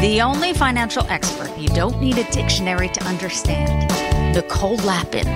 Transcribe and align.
The 0.00 0.22
only 0.22 0.54
financial 0.54 1.04
expert 1.10 1.54
you 1.58 1.68
don't 1.68 2.00
need 2.00 2.16
a 2.16 2.24
dictionary 2.32 2.88
to 2.88 3.04
understand. 3.04 3.92
Nicole 4.34 4.76
Lapin. 4.76 5.28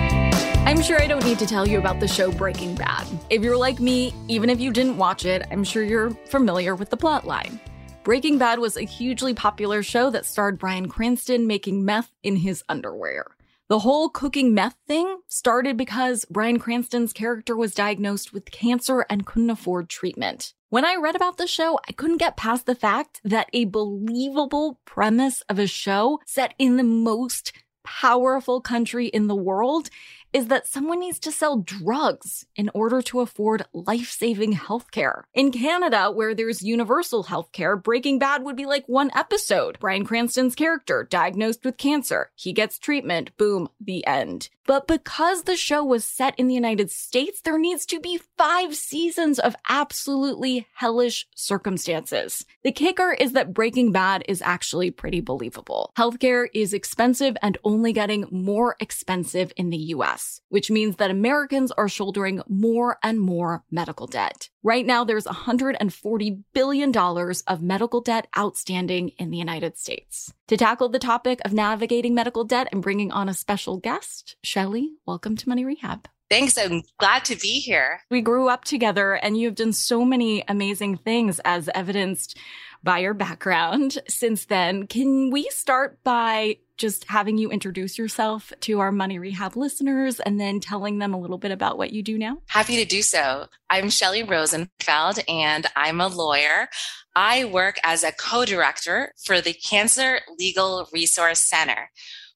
I'm 0.65 0.81
sure 0.81 0.99
I 0.99 1.05
don't 1.05 1.23
need 1.23 1.37
to 1.37 1.45
tell 1.45 1.67
you 1.67 1.77
about 1.77 1.99
the 1.99 2.07
show 2.07 2.31
Breaking 2.31 2.73
Bad. 2.73 3.05
If 3.29 3.43
you're 3.43 3.57
like 3.57 3.79
me, 3.79 4.11
even 4.27 4.49
if 4.49 4.59
you 4.59 4.71
didn't 4.71 4.97
watch 4.97 5.23
it, 5.23 5.45
I'm 5.51 5.63
sure 5.63 5.83
you're 5.83 6.09
familiar 6.09 6.73
with 6.73 6.89
the 6.89 6.97
plotline. 6.97 7.59
Breaking 8.03 8.39
Bad 8.39 8.57
was 8.57 8.75
a 8.75 8.81
hugely 8.81 9.35
popular 9.35 9.83
show 9.83 10.09
that 10.09 10.25
starred 10.25 10.57
Bryan 10.57 10.89
Cranston 10.89 11.45
making 11.45 11.85
meth 11.85 12.11
in 12.23 12.35
his 12.35 12.63
underwear. 12.67 13.34
The 13.67 13.79
whole 13.79 14.09
cooking 14.09 14.53
meth 14.53 14.75
thing 14.87 15.21
started 15.27 15.75
because 15.75 16.23
Bryan 16.25 16.59
Cranston's 16.59 17.11
character 17.11 17.55
was 17.55 17.73
diagnosed 17.73 18.31
with 18.31 18.51
cancer 18.51 19.07
and 19.09 19.25
couldn't 19.25 19.49
afford 19.49 19.89
treatment. 19.89 20.53
When 20.69 20.85
I 20.85 20.97
read 21.01 21.15
about 21.15 21.37
the 21.37 21.47
show, 21.47 21.79
I 21.89 21.93
couldn't 21.93 22.17
get 22.17 22.37
past 22.37 22.67
the 22.67 22.75
fact 22.75 23.21
that 23.23 23.49
a 23.53 23.65
believable 23.65 24.79
premise 24.85 25.41
of 25.49 25.57
a 25.57 25.65
show 25.65 26.19
set 26.27 26.53
in 26.59 26.77
the 26.77 26.83
most 26.83 27.53
powerful 27.83 28.61
country 28.61 29.07
in 29.07 29.25
the 29.25 29.35
world 29.35 29.89
is 30.35 30.47
that 30.47 30.67
someone 30.67 30.99
needs 30.99 31.17
to 31.17 31.31
sell 31.31 31.59
drugs 31.59 32.45
in 32.57 32.69
order 32.73 33.01
to 33.01 33.21
afford 33.21 33.65
life 33.71 34.11
saving 34.11 34.53
healthcare. 34.53 35.21
In 35.33 35.49
Canada, 35.49 36.11
where 36.11 36.35
there's 36.35 36.61
universal 36.61 37.23
healthcare, 37.23 37.81
Breaking 37.81 38.19
Bad 38.19 38.43
would 38.43 38.57
be 38.57 38.65
like 38.65 38.83
one 38.85 39.11
episode. 39.15 39.79
Bryan 39.79 40.03
Cranston's 40.03 40.53
character 40.53 41.07
diagnosed 41.09 41.63
with 41.63 41.77
cancer. 41.77 42.31
He 42.35 42.51
gets 42.51 42.77
treatment. 42.77 43.31
Boom, 43.37 43.69
the 43.79 44.05
end. 44.05 44.49
But 44.67 44.87
because 44.87 45.43
the 45.43 45.55
show 45.55 45.83
was 45.83 46.03
set 46.03 46.33
in 46.39 46.47
the 46.47 46.55
United 46.55 46.89
States, 46.89 47.41
there 47.41 47.59
needs 47.59 47.85
to 47.87 47.99
be 47.99 48.19
five 48.37 48.75
seasons 48.75 49.37
of 49.37 49.55
absolutely 49.69 50.67
hellish 50.73 51.27
circumstances. 51.35 52.45
The 52.63 52.71
kicker 52.71 53.11
is 53.13 53.33
that 53.33 53.53
Breaking 53.53 53.91
Bad 53.91 54.23
is 54.27 54.41
actually 54.41 54.89
pretty 54.89 55.21
believable. 55.21 55.91
Healthcare 55.95 56.47
is 56.53 56.73
expensive 56.73 57.37
and 57.43 57.59
only 57.63 57.93
getting 57.93 58.25
more 58.31 58.75
expensive 58.79 59.53
in 59.55 59.69
the 59.69 59.77
US, 59.77 60.24
which 60.49 60.71
means 60.71 60.97
that 60.97 61.11
Americans 61.11 61.71
are 61.71 61.89
shouldering 61.89 62.41
more 62.47 62.97
and 63.03 63.19
more 63.19 63.63
medical 63.71 64.07
debt. 64.07 64.49
Right 64.63 64.85
now, 64.85 65.03
there's 65.03 65.25
$140 65.25 66.43
billion 66.53 66.95
of 66.95 67.61
medical 67.61 68.01
debt 68.01 68.27
outstanding 68.37 69.09
in 69.17 69.29
the 69.29 69.37
United 69.37 69.77
States. 69.77 70.33
To 70.47 70.57
tackle 70.57 70.89
the 70.89 70.99
topic 70.99 71.39
of 71.45 71.53
navigating 71.53 72.13
medical 72.13 72.43
debt 72.43 72.69
and 72.71 72.81
bringing 72.81 73.11
on 73.11 73.29
a 73.29 73.33
special 73.33 73.77
guest, 73.77 74.35
Shelly, 74.43 74.91
welcome 75.05 75.35
to 75.37 75.49
Money 75.49 75.65
Rehab. 75.65 76.07
Thanks. 76.29 76.57
I'm 76.57 76.81
glad 76.97 77.25
to 77.25 77.35
be 77.35 77.59
here. 77.59 78.01
We 78.09 78.21
grew 78.21 78.49
up 78.49 78.65
together 78.65 79.13
and 79.13 79.37
you've 79.37 79.55
done 79.55 79.73
so 79.73 80.03
many 80.03 80.43
amazing 80.47 80.97
things 80.97 81.39
as 81.45 81.69
evidenced 81.75 82.37
by 82.83 82.99
your 82.99 83.13
background 83.13 83.99
since 84.07 84.45
then. 84.45 84.87
Can 84.87 85.29
we 85.31 85.49
start 85.49 86.03
by 86.03 86.57
just 86.77 87.05
having 87.05 87.37
you 87.37 87.49
introduce 87.49 87.97
yourself 87.97 88.51
to 88.61 88.79
our 88.79 88.91
Money 88.91 89.19
Rehab 89.19 89.55
listeners 89.55 90.19
and 90.19 90.39
then 90.39 90.59
telling 90.59 90.99
them 90.99 91.13
a 91.13 91.19
little 91.19 91.37
bit 91.37 91.51
about 91.51 91.77
what 91.77 91.91
you 91.91 92.03
do 92.03 92.17
now? 92.17 92.37
Happy 92.47 92.75
to 92.77 92.85
do 92.85 93.01
so. 93.01 93.47
I'm 93.69 93.89
Shelly 93.89 94.23
Rosenfeld 94.23 95.19
and 95.27 95.67
I'm 95.75 96.01
a 96.01 96.07
lawyer. 96.07 96.67
I 97.15 97.45
work 97.45 97.77
as 97.83 98.03
a 98.03 98.11
co 98.11 98.45
director 98.45 99.13
for 99.23 99.41
the 99.41 99.53
Cancer 99.53 100.19
Legal 100.37 100.87
Resource 100.91 101.39
Center. 101.39 101.89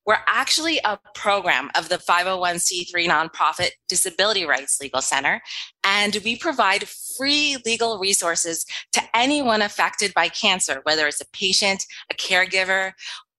We're 0.06 0.18
actually 0.28 0.80
a 0.84 0.98
program 1.14 1.70
of 1.76 1.90
the 1.90 1.98
501c3 1.98 3.08
nonprofit 3.08 3.72
Disability 3.88 4.46
Rights 4.46 4.80
Legal 4.82 5.02
Center, 5.02 5.42
and 5.84 6.18
we 6.24 6.36
provide 6.36 6.88
free 6.88 7.58
legal 7.64 8.00
resources 8.00 8.66
to 8.94 9.02
anyone 9.14 9.62
affected 9.62 10.14
by 10.16 10.30
cancer, 10.30 10.80
whether 10.84 11.06
it's 11.06 11.22
a 11.22 11.30
patient, 11.32 11.84
a 12.10 12.16
caregiver, 12.16 12.94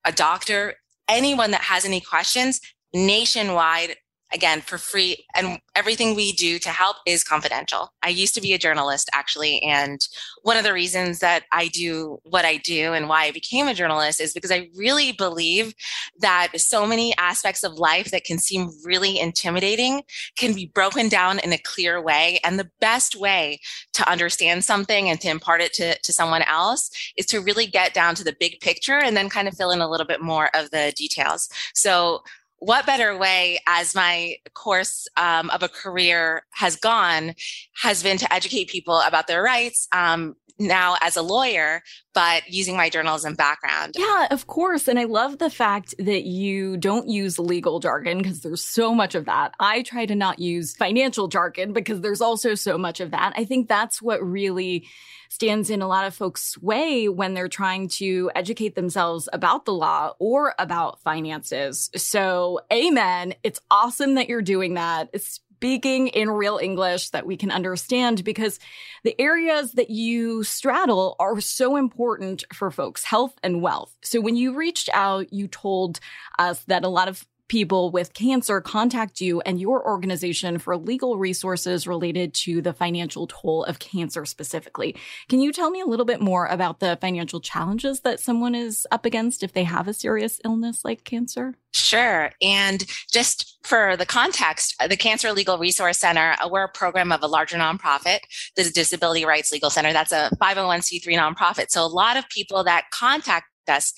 a 0.04 0.12
doctor, 0.12 0.74
anyone 1.10 1.50
that 1.50 1.62
has 1.62 1.84
any 1.84 2.00
questions 2.00 2.60
nationwide 2.94 3.96
again 4.32 4.60
for 4.60 4.78
free 4.78 5.24
and 5.34 5.60
everything 5.74 6.14
we 6.14 6.32
do 6.32 6.58
to 6.58 6.70
help 6.70 6.96
is 7.06 7.24
confidential. 7.24 7.92
I 8.02 8.08
used 8.08 8.34
to 8.34 8.40
be 8.40 8.52
a 8.52 8.58
journalist 8.58 9.08
actually 9.12 9.62
and 9.62 10.00
one 10.42 10.56
of 10.56 10.64
the 10.64 10.72
reasons 10.72 11.20
that 11.20 11.44
i 11.52 11.68
do 11.68 12.18
what 12.24 12.44
i 12.44 12.56
do 12.56 12.92
and 12.92 13.08
why 13.08 13.24
i 13.24 13.30
became 13.30 13.66
a 13.66 13.74
journalist 13.74 14.20
is 14.20 14.32
because 14.32 14.50
i 14.50 14.68
really 14.76 15.12
believe 15.12 15.74
that 16.18 16.48
so 16.60 16.86
many 16.86 17.14
aspects 17.18 17.62
of 17.62 17.74
life 17.74 18.10
that 18.10 18.24
can 18.24 18.38
seem 18.38 18.70
really 18.84 19.18
intimidating 19.18 20.02
can 20.36 20.54
be 20.54 20.66
broken 20.66 21.08
down 21.08 21.38
in 21.40 21.52
a 21.52 21.58
clear 21.58 22.00
way. 22.00 22.38
And 22.44 22.58
the 22.58 22.70
best 22.80 23.16
way 23.16 23.60
to 23.94 24.08
understand 24.08 24.64
something 24.64 25.08
and 25.08 25.20
to 25.20 25.28
impart 25.28 25.60
it 25.60 25.72
to, 25.74 25.98
to 25.98 26.12
someone 26.12 26.42
else 26.42 26.90
is 27.16 27.26
to 27.26 27.40
really 27.40 27.66
get 27.66 27.94
down 27.94 28.14
to 28.16 28.24
the 28.24 28.36
big 28.38 28.60
picture 28.60 28.98
and 28.98 29.16
then 29.16 29.28
kind 29.28 29.48
of 29.48 29.56
fill 29.56 29.70
in 29.70 29.80
a 29.80 29.90
little 29.90 30.06
bit 30.06 30.20
more 30.20 30.50
of 30.54 30.70
the 30.70 30.92
details. 30.96 31.48
So 31.74 32.22
what 32.60 32.86
better 32.86 33.16
way 33.16 33.58
as 33.66 33.94
my 33.94 34.36
course 34.54 35.08
um, 35.16 35.50
of 35.50 35.62
a 35.62 35.68
career 35.68 36.42
has 36.50 36.76
gone 36.76 37.34
has 37.74 38.02
been 38.02 38.18
to 38.18 38.32
educate 38.32 38.68
people 38.68 39.00
about 39.00 39.26
their 39.26 39.42
rights 39.42 39.88
um, 39.92 40.36
now 40.58 40.96
as 41.00 41.16
a 41.16 41.22
lawyer 41.22 41.82
but 42.12 42.42
using 42.48 42.76
my 42.76 42.90
journalism 42.90 43.34
background 43.34 43.94
Yeah, 43.96 44.26
of 44.30 44.46
course. 44.46 44.88
And 44.88 44.98
I 44.98 45.04
love 45.04 45.38
the 45.38 45.48
fact 45.48 45.94
that 45.98 46.24
you 46.24 46.76
don't 46.76 47.08
use 47.08 47.38
legal 47.38 47.80
jargon 47.80 48.18
because 48.18 48.40
there's 48.40 48.64
so 48.64 48.94
much 48.94 49.14
of 49.14 49.24
that. 49.24 49.54
I 49.58 49.82
try 49.82 50.06
to 50.06 50.14
not 50.14 50.38
use 50.38 50.74
financial 50.74 51.28
jargon 51.28 51.72
because 51.72 52.00
there's 52.00 52.20
also 52.20 52.54
so 52.54 52.76
much 52.76 53.00
of 53.00 53.12
that. 53.12 53.32
I 53.36 53.44
think 53.44 53.68
that's 53.68 54.02
what 54.02 54.22
really 54.22 54.86
stands 55.30 55.70
in 55.70 55.80
a 55.80 55.88
lot 55.88 56.06
of 56.06 56.14
folks' 56.14 56.58
way 56.58 57.08
when 57.08 57.32
they're 57.32 57.48
trying 57.48 57.88
to 57.88 58.30
educate 58.34 58.74
themselves 58.74 59.28
about 59.32 59.64
the 59.64 59.72
law 59.72 60.12
or 60.18 60.54
about 60.58 61.00
finances. 61.00 61.88
So, 61.96 62.60
amen. 62.70 63.34
It's 63.42 63.60
awesome 63.70 64.16
that 64.16 64.28
you're 64.28 64.42
doing 64.42 64.74
that. 64.74 65.08
It's 65.12 65.40
speaking 65.60 66.08
in 66.08 66.30
real 66.30 66.58
English 66.60 67.10
that 67.10 67.26
we 67.26 67.36
can 67.36 67.50
understand 67.50 68.24
because 68.24 68.58
the 69.04 69.18
areas 69.20 69.72
that 69.72 69.90
you 69.90 70.42
straddle 70.42 71.16
are 71.20 71.38
so 71.40 71.76
important 71.76 72.44
for 72.52 72.70
folks, 72.70 73.04
health 73.04 73.34
and 73.42 73.62
wealth. 73.62 73.94
So 74.02 74.20
when 74.20 74.36
you 74.36 74.54
reached 74.54 74.88
out, 74.94 75.32
you 75.32 75.48
told 75.48 76.00
us 76.38 76.64
that 76.64 76.84
a 76.84 76.88
lot 76.88 77.08
of 77.08 77.26
people 77.50 77.90
with 77.90 78.14
cancer 78.14 78.60
contact 78.60 79.20
you 79.20 79.40
and 79.40 79.60
your 79.60 79.84
organization 79.84 80.56
for 80.56 80.76
legal 80.76 81.18
resources 81.18 81.84
related 81.84 82.32
to 82.32 82.62
the 82.62 82.72
financial 82.72 83.26
toll 83.26 83.64
of 83.64 83.80
cancer 83.80 84.24
specifically. 84.24 84.94
Can 85.28 85.40
you 85.40 85.52
tell 85.52 85.68
me 85.68 85.80
a 85.80 85.84
little 85.84 86.06
bit 86.06 86.20
more 86.20 86.46
about 86.46 86.78
the 86.78 86.96
financial 87.00 87.40
challenges 87.40 88.02
that 88.02 88.20
someone 88.20 88.54
is 88.54 88.86
up 88.92 89.04
against 89.04 89.42
if 89.42 89.52
they 89.52 89.64
have 89.64 89.88
a 89.88 89.92
serious 89.92 90.40
illness 90.44 90.84
like 90.84 91.02
cancer? 91.02 91.56
Sure. 91.72 92.30
And 92.40 92.86
just 93.10 93.58
for 93.64 93.96
the 93.96 94.06
context, 94.06 94.76
the 94.88 94.96
Cancer 94.96 95.32
Legal 95.32 95.58
Resource 95.58 95.98
Center, 95.98 96.36
uh, 96.40 96.48
we're 96.48 96.64
a 96.64 96.68
program 96.68 97.10
of 97.10 97.20
a 97.24 97.26
larger 97.26 97.56
nonprofit, 97.56 98.20
the 98.54 98.70
Disability 98.70 99.24
Rights 99.24 99.50
Legal 99.50 99.70
Center. 99.70 99.92
That's 99.92 100.12
a 100.12 100.30
501c3 100.40 101.04
nonprofit. 101.18 101.70
So 101.70 101.84
a 101.84 101.88
lot 101.88 102.16
of 102.16 102.28
people 102.28 102.62
that 102.62 102.84
contact 102.92 103.46
us 103.68 103.92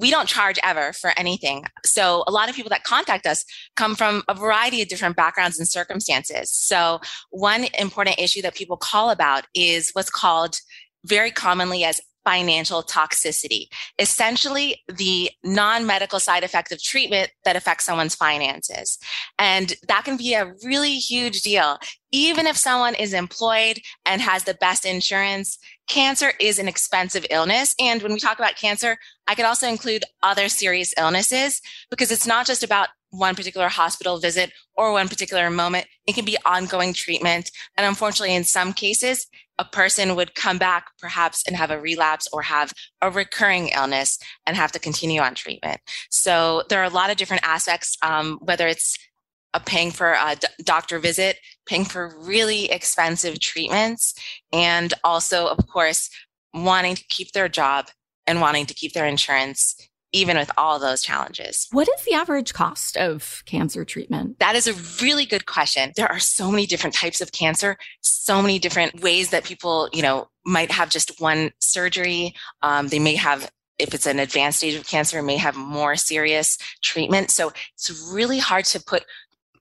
we 0.00 0.10
don't 0.10 0.26
charge 0.26 0.58
ever 0.64 0.92
for 0.94 1.12
anything. 1.18 1.66
So 1.84 2.24
a 2.26 2.32
lot 2.32 2.48
of 2.48 2.56
people 2.56 2.70
that 2.70 2.84
contact 2.84 3.26
us 3.26 3.44
come 3.76 3.94
from 3.94 4.22
a 4.28 4.34
variety 4.34 4.80
of 4.80 4.88
different 4.88 5.14
backgrounds 5.14 5.58
and 5.58 5.68
circumstances. 5.68 6.50
So 6.50 7.00
one 7.30 7.66
important 7.78 8.18
issue 8.18 8.40
that 8.42 8.54
people 8.54 8.78
call 8.78 9.10
about 9.10 9.44
is 9.54 9.90
what's 9.92 10.10
called 10.10 10.60
very 11.04 11.30
commonly 11.30 11.84
as 11.84 12.00
financial 12.24 12.82
toxicity, 12.82 13.66
essentially 13.98 14.82
the 14.88 15.30
non 15.42 15.86
medical 15.86 16.20
side 16.20 16.44
effect 16.44 16.72
of 16.72 16.82
treatment 16.82 17.30
that 17.44 17.56
affects 17.56 17.84
someone's 17.84 18.14
finances. 18.14 18.98
And 19.38 19.74
that 19.88 20.04
can 20.04 20.16
be 20.16 20.34
a 20.34 20.52
really 20.64 20.96
huge 20.96 21.42
deal. 21.42 21.78
Even 22.12 22.46
if 22.46 22.56
someone 22.56 22.94
is 22.94 23.14
employed 23.14 23.78
and 24.04 24.20
has 24.20 24.44
the 24.44 24.54
best 24.54 24.84
insurance, 24.84 25.58
cancer 25.88 26.32
is 26.40 26.58
an 26.58 26.68
expensive 26.68 27.24
illness. 27.30 27.74
And 27.80 28.02
when 28.02 28.12
we 28.12 28.20
talk 28.20 28.38
about 28.38 28.56
cancer, 28.56 28.96
I 29.26 29.34
could 29.34 29.44
also 29.44 29.68
include 29.68 30.04
other 30.22 30.48
serious 30.48 30.92
illnesses 30.98 31.60
because 31.90 32.10
it's 32.10 32.26
not 32.26 32.46
just 32.46 32.62
about 32.62 32.88
one 33.10 33.34
particular 33.34 33.68
hospital 33.68 34.18
visit 34.18 34.52
or 34.76 34.92
one 34.92 35.08
particular 35.08 35.50
moment. 35.50 35.86
It 36.06 36.14
can 36.14 36.24
be 36.24 36.36
ongoing 36.44 36.92
treatment. 36.92 37.50
And 37.76 37.86
unfortunately, 37.86 38.34
in 38.34 38.44
some 38.44 38.72
cases, 38.72 39.26
a 39.60 39.64
person 39.64 40.16
would 40.16 40.34
come 40.34 40.56
back 40.56 40.86
perhaps 40.98 41.44
and 41.46 41.54
have 41.54 41.70
a 41.70 41.78
relapse 41.78 42.26
or 42.32 42.40
have 42.40 42.72
a 43.02 43.10
recurring 43.10 43.68
illness 43.68 44.18
and 44.46 44.56
have 44.56 44.72
to 44.72 44.78
continue 44.78 45.20
on 45.20 45.34
treatment. 45.34 45.78
So 46.10 46.62
there 46.70 46.80
are 46.80 46.84
a 46.84 46.88
lot 46.88 47.10
of 47.10 47.18
different 47.18 47.44
aspects, 47.44 47.98
um, 48.02 48.38
whether 48.40 48.66
it's 48.66 48.96
a 49.52 49.60
paying 49.60 49.90
for 49.90 50.12
a 50.12 50.36
doctor 50.62 50.98
visit, 50.98 51.36
paying 51.66 51.84
for 51.84 52.16
really 52.20 52.70
expensive 52.70 53.38
treatments, 53.38 54.14
and 54.50 54.94
also, 55.04 55.46
of 55.46 55.58
course, 55.66 56.08
wanting 56.54 56.94
to 56.94 57.04
keep 57.08 57.32
their 57.32 57.48
job 57.48 57.88
and 58.26 58.40
wanting 58.40 58.64
to 58.64 58.74
keep 58.74 58.94
their 58.94 59.06
insurance 59.06 59.89
even 60.12 60.36
with 60.36 60.50
all 60.56 60.78
those 60.78 61.02
challenges. 61.02 61.68
What 61.70 61.88
is 61.88 62.04
the 62.04 62.14
average 62.14 62.52
cost 62.52 62.96
of 62.96 63.42
cancer 63.46 63.84
treatment? 63.84 64.38
That 64.38 64.56
is 64.56 64.66
a 64.66 65.04
really 65.04 65.24
good 65.24 65.46
question. 65.46 65.92
There 65.96 66.10
are 66.10 66.18
so 66.18 66.50
many 66.50 66.66
different 66.66 66.94
types 66.94 67.20
of 67.20 67.32
cancer, 67.32 67.76
so 68.00 68.42
many 68.42 68.58
different 68.58 69.02
ways 69.02 69.30
that 69.30 69.44
people, 69.44 69.88
you 69.92 70.02
know, 70.02 70.28
might 70.44 70.70
have 70.72 70.90
just 70.90 71.20
one 71.20 71.52
surgery. 71.60 72.34
Um, 72.62 72.88
they 72.88 72.98
may 72.98 73.16
have 73.16 73.50
if 73.78 73.94
it's 73.94 74.06
an 74.06 74.18
advanced 74.18 74.58
stage 74.58 74.74
of 74.74 74.86
cancer, 74.86 75.22
may 75.22 75.38
have 75.38 75.56
more 75.56 75.96
serious 75.96 76.58
treatment. 76.82 77.30
So 77.30 77.50
it's 77.74 77.90
really 78.12 78.38
hard 78.38 78.66
to 78.66 78.82
put 78.82 79.04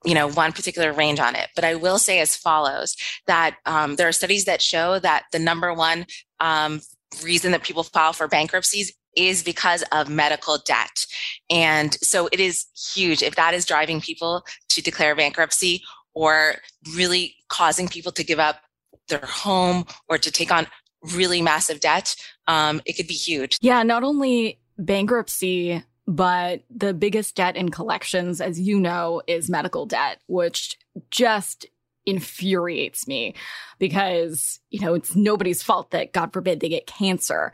you 0.05 0.13
know 0.13 0.29
one 0.29 0.53
particular 0.53 0.93
range 0.93 1.19
on 1.19 1.35
it 1.35 1.49
but 1.55 1.65
i 1.65 1.75
will 1.75 1.99
say 1.99 2.19
as 2.19 2.33
follows 2.35 2.95
that 3.27 3.57
um, 3.65 3.97
there 3.97 4.07
are 4.07 4.13
studies 4.13 4.45
that 4.45 4.61
show 4.61 4.97
that 4.99 5.25
the 5.33 5.39
number 5.39 5.73
one 5.73 6.05
um, 6.39 6.79
reason 7.23 7.51
that 7.51 7.63
people 7.63 7.83
file 7.83 8.13
for 8.13 8.27
bankruptcies 8.27 8.93
is 9.19 9.43
because 9.43 9.83
of 9.91 10.09
medical 10.09 10.57
debt. 10.57 11.05
And 11.49 11.93
so 12.01 12.29
it 12.31 12.39
is 12.39 12.65
huge 12.95 13.21
if 13.21 13.35
that 13.35 13.53
is 13.53 13.65
driving 13.65 14.01
people 14.01 14.45
to 14.69 14.81
declare 14.81 15.15
bankruptcy 15.15 15.83
or 16.13 16.55
really 16.95 17.35
causing 17.49 17.87
people 17.87 18.11
to 18.13 18.23
give 18.23 18.39
up 18.39 18.61
their 19.09 19.19
home 19.19 19.85
or 20.07 20.17
to 20.17 20.31
take 20.31 20.51
on 20.51 20.67
really 21.13 21.41
massive 21.41 21.79
debt, 21.79 22.15
um, 22.47 22.81
it 22.85 22.93
could 22.93 23.07
be 23.07 23.13
huge. 23.13 23.57
Yeah, 23.61 23.83
not 23.83 24.03
only 24.03 24.59
bankruptcy, 24.77 25.83
but 26.07 26.63
the 26.69 26.93
biggest 26.93 27.35
debt 27.35 27.55
in 27.55 27.69
collections, 27.69 28.41
as 28.41 28.59
you 28.59 28.79
know, 28.79 29.21
is 29.27 29.49
medical 29.49 29.85
debt, 29.85 30.19
which 30.27 30.77
just 31.11 31.67
infuriates 32.05 33.07
me 33.07 33.35
because, 33.77 34.59
you 34.71 34.79
know, 34.79 34.95
it's 34.95 35.15
nobody's 35.15 35.61
fault 35.61 35.91
that, 35.91 36.11
God 36.11 36.33
forbid, 36.33 36.59
they 36.59 36.69
get 36.69 36.87
cancer. 36.87 37.51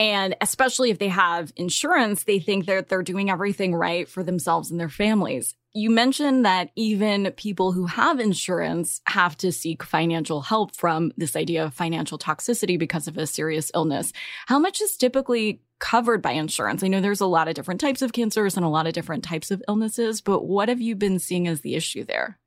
And 0.00 0.36
especially 0.40 0.90
if 0.90 0.98
they 0.98 1.08
have 1.08 1.52
insurance, 1.56 2.24
they 2.24 2.38
think 2.38 2.66
that 2.66 2.88
they're 2.88 3.02
doing 3.02 3.30
everything 3.30 3.74
right 3.74 4.08
for 4.08 4.22
themselves 4.22 4.70
and 4.70 4.78
their 4.78 4.88
families. 4.88 5.54
You 5.74 5.90
mentioned 5.90 6.44
that 6.44 6.70
even 6.76 7.32
people 7.36 7.72
who 7.72 7.86
have 7.86 8.20
insurance 8.20 9.00
have 9.06 9.36
to 9.38 9.52
seek 9.52 9.82
financial 9.82 10.40
help 10.40 10.74
from 10.74 11.12
this 11.16 11.36
idea 11.36 11.64
of 11.64 11.74
financial 11.74 12.18
toxicity 12.18 12.78
because 12.78 13.08
of 13.08 13.18
a 13.18 13.26
serious 13.26 13.70
illness. 13.74 14.12
How 14.46 14.58
much 14.58 14.80
is 14.80 14.96
typically 14.96 15.62
covered 15.80 16.22
by 16.22 16.32
insurance? 16.32 16.82
I 16.82 16.88
know 16.88 17.00
there's 17.00 17.20
a 17.20 17.26
lot 17.26 17.48
of 17.48 17.54
different 17.54 17.80
types 17.80 18.00
of 18.00 18.12
cancers 18.12 18.56
and 18.56 18.64
a 18.64 18.70
lot 18.70 18.86
of 18.86 18.92
different 18.92 19.24
types 19.24 19.50
of 19.50 19.62
illnesses, 19.68 20.20
but 20.20 20.44
what 20.44 20.68
have 20.68 20.80
you 20.80 20.96
been 20.96 21.18
seeing 21.18 21.48
as 21.48 21.60
the 21.60 21.74
issue 21.74 22.04
there? 22.04 22.38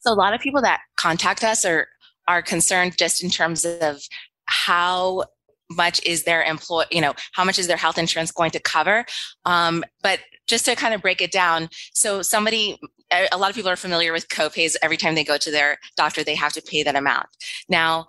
So 0.00 0.12
a 0.12 0.14
lot 0.14 0.34
of 0.34 0.40
people 0.40 0.62
that 0.62 0.80
contact 0.96 1.44
us 1.44 1.64
are 1.64 1.88
are 2.26 2.42
concerned 2.42 2.96
just 2.96 3.22
in 3.22 3.28
terms 3.28 3.66
of 3.66 4.00
how 4.46 5.24
much 5.70 6.00
is 6.04 6.24
their 6.24 6.42
employ 6.42 6.84
you 6.90 7.00
know 7.00 7.14
how 7.32 7.44
much 7.44 7.58
is 7.58 7.66
their 7.66 7.76
health 7.76 7.98
insurance 7.98 8.30
going 8.30 8.50
to 8.50 8.60
cover? 8.60 9.04
Um, 9.44 9.84
but 10.02 10.20
just 10.46 10.64
to 10.66 10.76
kind 10.76 10.94
of 10.94 11.00
break 11.02 11.20
it 11.20 11.32
down 11.32 11.68
so 11.92 12.22
somebody 12.22 12.78
a 13.10 13.38
lot 13.38 13.50
of 13.50 13.56
people 13.56 13.70
are 13.70 13.76
familiar 13.76 14.12
with 14.12 14.28
copays 14.28 14.76
every 14.82 14.96
time 14.96 15.14
they 15.14 15.24
go 15.24 15.38
to 15.38 15.50
their 15.50 15.78
doctor 15.96 16.24
they 16.24 16.34
have 16.34 16.52
to 16.52 16.62
pay 16.62 16.82
that 16.82 16.96
amount. 16.96 17.26
Now 17.68 18.06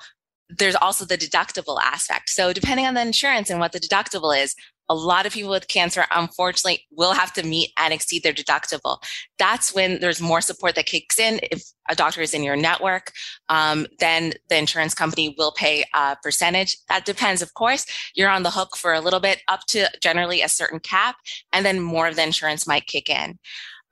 there's 0.50 0.75
also 0.75 1.06
the 1.06 1.18
deductible 1.18 1.80
aspect. 1.81 2.30
So 2.30 2.54
depending 2.54 2.86
on 2.86 2.94
the 2.94 3.02
insurance 3.02 3.50
and 3.50 3.60
what 3.60 3.72
the 3.72 3.80
deductible 3.80 4.38
is 4.38 4.56
a 4.89 4.95
lot 4.95 5.25
of 5.25 5.33
people 5.33 5.51
with 5.51 5.67
cancer 5.67 6.05
unfortunately 6.11 6.85
will 6.91 7.13
have 7.13 7.33
to 7.33 7.43
meet 7.43 7.71
and 7.77 7.93
exceed 7.93 8.23
their 8.23 8.33
deductible. 8.33 9.01
That's 9.37 9.73
when 9.73 9.99
there's 9.99 10.21
more 10.21 10.41
support 10.41 10.75
that 10.75 10.85
kicks 10.85 11.19
in. 11.19 11.39
If 11.51 11.63
a 11.89 11.95
doctor 11.95 12.21
is 12.21 12.33
in 12.33 12.43
your 12.43 12.55
network 12.55 13.11
um, 13.49 13.87
then 13.99 14.33
the 14.49 14.57
insurance 14.57 14.93
company 14.93 15.35
will 15.37 15.51
pay 15.51 15.85
a 15.93 16.17
percentage. 16.21 16.77
That 16.89 17.05
depends 17.05 17.41
of 17.41 17.53
course. 17.53 17.85
You're 18.15 18.29
on 18.29 18.43
the 18.43 18.51
hook 18.51 18.75
for 18.77 18.93
a 18.93 19.01
little 19.01 19.19
bit 19.19 19.41
up 19.47 19.61
to 19.67 19.89
generally 20.01 20.41
a 20.41 20.49
certain 20.49 20.79
cap 20.79 21.15
and 21.53 21.65
then 21.65 21.79
more 21.79 22.07
of 22.07 22.15
the 22.15 22.23
insurance 22.23 22.67
might 22.67 22.87
kick 22.87 23.09
in. 23.09 23.39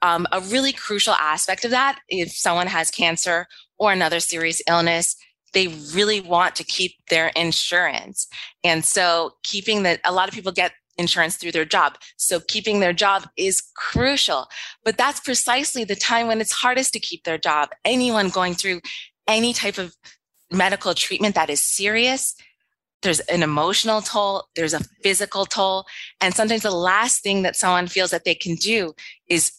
Um, 0.02 0.28
a 0.32 0.42
really 0.42 0.74
crucial 0.74 1.14
aspect 1.14 1.64
of 1.64 1.72
that 1.72 2.00
if 2.10 2.32
someone 2.32 2.68
has 2.68 2.92
cancer 2.92 3.48
or 3.78 3.92
another 3.94 4.20
serious 4.20 4.62
illness 4.68 5.16
they 5.54 5.68
really 5.94 6.20
want 6.20 6.56
to 6.56 6.64
keep 6.64 6.94
their 7.10 7.28
insurance. 7.36 8.28
And 8.64 8.84
so 8.84 9.34
keeping 9.44 9.84
that, 9.84 10.02
a 10.04 10.12
lot 10.12 10.28
of 10.28 10.34
people 10.34 10.52
get 10.52 10.74
insurance 10.98 11.36
through 11.36 11.52
their 11.52 11.66
job. 11.66 11.98
So 12.18 12.40
keeping 12.40 12.80
their 12.80 12.94
job 12.94 13.28
is 13.38 13.62
crucial. 13.76 14.48
But 14.84 14.98
that's 14.98 15.20
precisely 15.20 15.84
the 15.84 15.96
time 15.96 16.28
when 16.28 16.42
it's 16.42 16.52
hardest 16.52 16.94
to 16.94 17.00
keep 17.00 17.24
their 17.24 17.38
job. 17.38 17.70
Anyone 17.86 18.30
going 18.30 18.54
through 18.54 18.82
any 19.28 19.54
type 19.54 19.78
of 19.78 19.96
medical 20.52 20.94
treatment 20.94 21.36
that 21.36 21.50
is 21.50 21.62
serious, 21.62 22.36
there's 23.02 23.20
an 23.22 23.44
emotional 23.44 24.02
toll, 24.02 24.46
there's 24.56 24.74
a 24.74 24.84
physical 25.04 25.46
toll. 25.46 25.86
And 26.22 26.34
sometimes 26.34 26.62
the 26.62 26.72
last 26.72 27.22
thing 27.22 27.42
that 27.44 27.56
someone 27.56 27.88
feels 27.88 28.12
that 28.12 28.24
they 28.24 28.36
can 28.36 28.56
do 28.56 28.94
is 29.28 29.52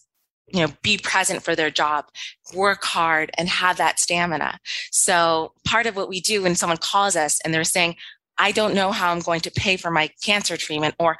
you 0.53 0.61
know 0.61 0.71
be 0.83 0.97
present 0.97 1.43
for 1.43 1.55
their 1.55 1.71
job 1.71 2.05
work 2.53 2.83
hard 2.83 3.31
and 3.37 3.49
have 3.49 3.77
that 3.77 3.99
stamina 3.99 4.59
so 4.91 5.53
part 5.65 5.87
of 5.87 5.95
what 5.95 6.07
we 6.07 6.19
do 6.19 6.43
when 6.43 6.55
someone 6.55 6.77
calls 6.77 7.15
us 7.15 7.39
and 7.43 7.51
they're 7.53 7.63
saying 7.63 7.95
I 8.37 8.51
don't 8.51 8.73
know 8.73 8.91
how 8.91 9.11
I'm 9.11 9.19
going 9.19 9.41
to 9.41 9.51
pay 9.51 9.77
for 9.77 9.91
my 9.91 10.09
cancer 10.23 10.57
treatment. 10.57 10.95
Or 10.99 11.17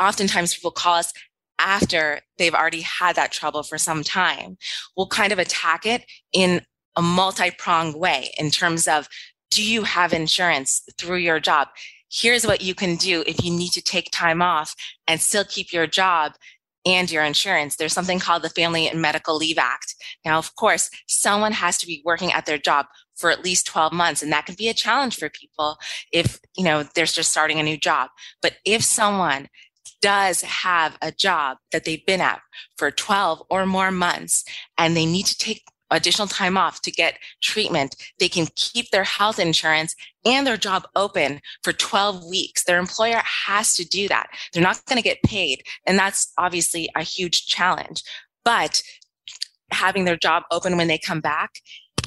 oftentimes 0.00 0.54
people 0.54 0.70
call 0.70 0.94
us 0.94 1.12
after 1.58 2.20
they've 2.38 2.54
already 2.54 2.80
had 2.80 3.16
that 3.16 3.32
trouble 3.32 3.62
for 3.62 3.78
some 3.78 4.02
time. 4.02 4.56
We'll 4.96 5.06
kind 5.06 5.32
of 5.32 5.38
attack 5.38 5.86
it 5.86 6.04
in 6.32 6.62
a 6.96 7.02
multi 7.02 7.50
pronged 7.50 7.94
way 7.94 8.30
in 8.38 8.50
terms 8.50 8.88
of 8.88 9.08
do 9.50 9.62
you 9.62 9.82
have 9.82 10.12
insurance 10.12 10.82
through 10.98 11.18
your 11.18 11.38
job? 11.38 11.68
Here's 12.10 12.46
what 12.46 12.62
you 12.62 12.74
can 12.74 12.96
do 12.96 13.22
if 13.26 13.44
you 13.44 13.50
need 13.50 13.72
to 13.72 13.82
take 13.82 14.10
time 14.10 14.42
off 14.42 14.74
and 15.06 15.20
still 15.20 15.44
keep 15.44 15.72
your 15.72 15.86
job 15.86 16.32
and 16.84 17.10
your 17.10 17.22
insurance. 17.22 17.76
There's 17.76 17.92
something 17.92 18.18
called 18.18 18.42
the 18.42 18.50
Family 18.50 18.88
and 18.88 19.00
Medical 19.00 19.36
Leave 19.36 19.58
Act. 19.58 19.94
Now, 20.24 20.38
of 20.38 20.54
course, 20.56 20.90
someone 21.06 21.52
has 21.52 21.78
to 21.78 21.86
be 21.86 22.02
working 22.04 22.32
at 22.32 22.46
their 22.46 22.58
job 22.58 22.86
for 23.22 23.30
at 23.30 23.44
least 23.44 23.66
12 23.66 23.92
months. 23.92 24.20
And 24.20 24.32
that 24.32 24.46
can 24.46 24.56
be 24.56 24.68
a 24.68 24.74
challenge 24.74 25.16
for 25.16 25.30
people 25.30 25.78
if, 26.12 26.40
you 26.56 26.64
know, 26.64 26.82
they're 26.82 27.06
just 27.06 27.30
starting 27.30 27.60
a 27.60 27.62
new 27.62 27.76
job. 27.76 28.10
But 28.42 28.54
if 28.66 28.82
someone 28.82 29.48
does 30.00 30.42
have 30.42 30.98
a 31.00 31.12
job 31.12 31.58
that 31.70 31.84
they've 31.84 32.04
been 32.04 32.20
at 32.20 32.40
for 32.76 32.90
12 32.90 33.44
or 33.48 33.64
more 33.64 33.92
months 33.92 34.44
and 34.76 34.96
they 34.96 35.06
need 35.06 35.26
to 35.26 35.38
take 35.38 35.62
additional 35.92 36.26
time 36.26 36.56
off 36.56 36.82
to 36.82 36.90
get 36.90 37.18
treatment, 37.40 37.94
they 38.18 38.28
can 38.28 38.48
keep 38.56 38.90
their 38.90 39.04
health 39.04 39.38
insurance 39.38 39.94
and 40.24 40.44
their 40.44 40.56
job 40.56 40.82
open 40.96 41.40
for 41.62 41.72
12 41.72 42.24
weeks. 42.24 42.64
Their 42.64 42.80
employer 42.80 43.22
has 43.46 43.76
to 43.76 43.84
do 43.84 44.08
that. 44.08 44.26
They're 44.52 44.62
not 44.64 44.84
going 44.86 45.00
to 45.00 45.08
get 45.08 45.22
paid. 45.22 45.62
And 45.86 45.96
that's 45.96 46.32
obviously 46.38 46.88
a 46.96 47.02
huge 47.02 47.46
challenge. 47.46 48.02
But 48.44 48.82
having 49.70 50.06
their 50.06 50.16
job 50.16 50.42
open 50.50 50.76
when 50.76 50.88
they 50.88 50.98
come 50.98 51.20
back 51.20 51.60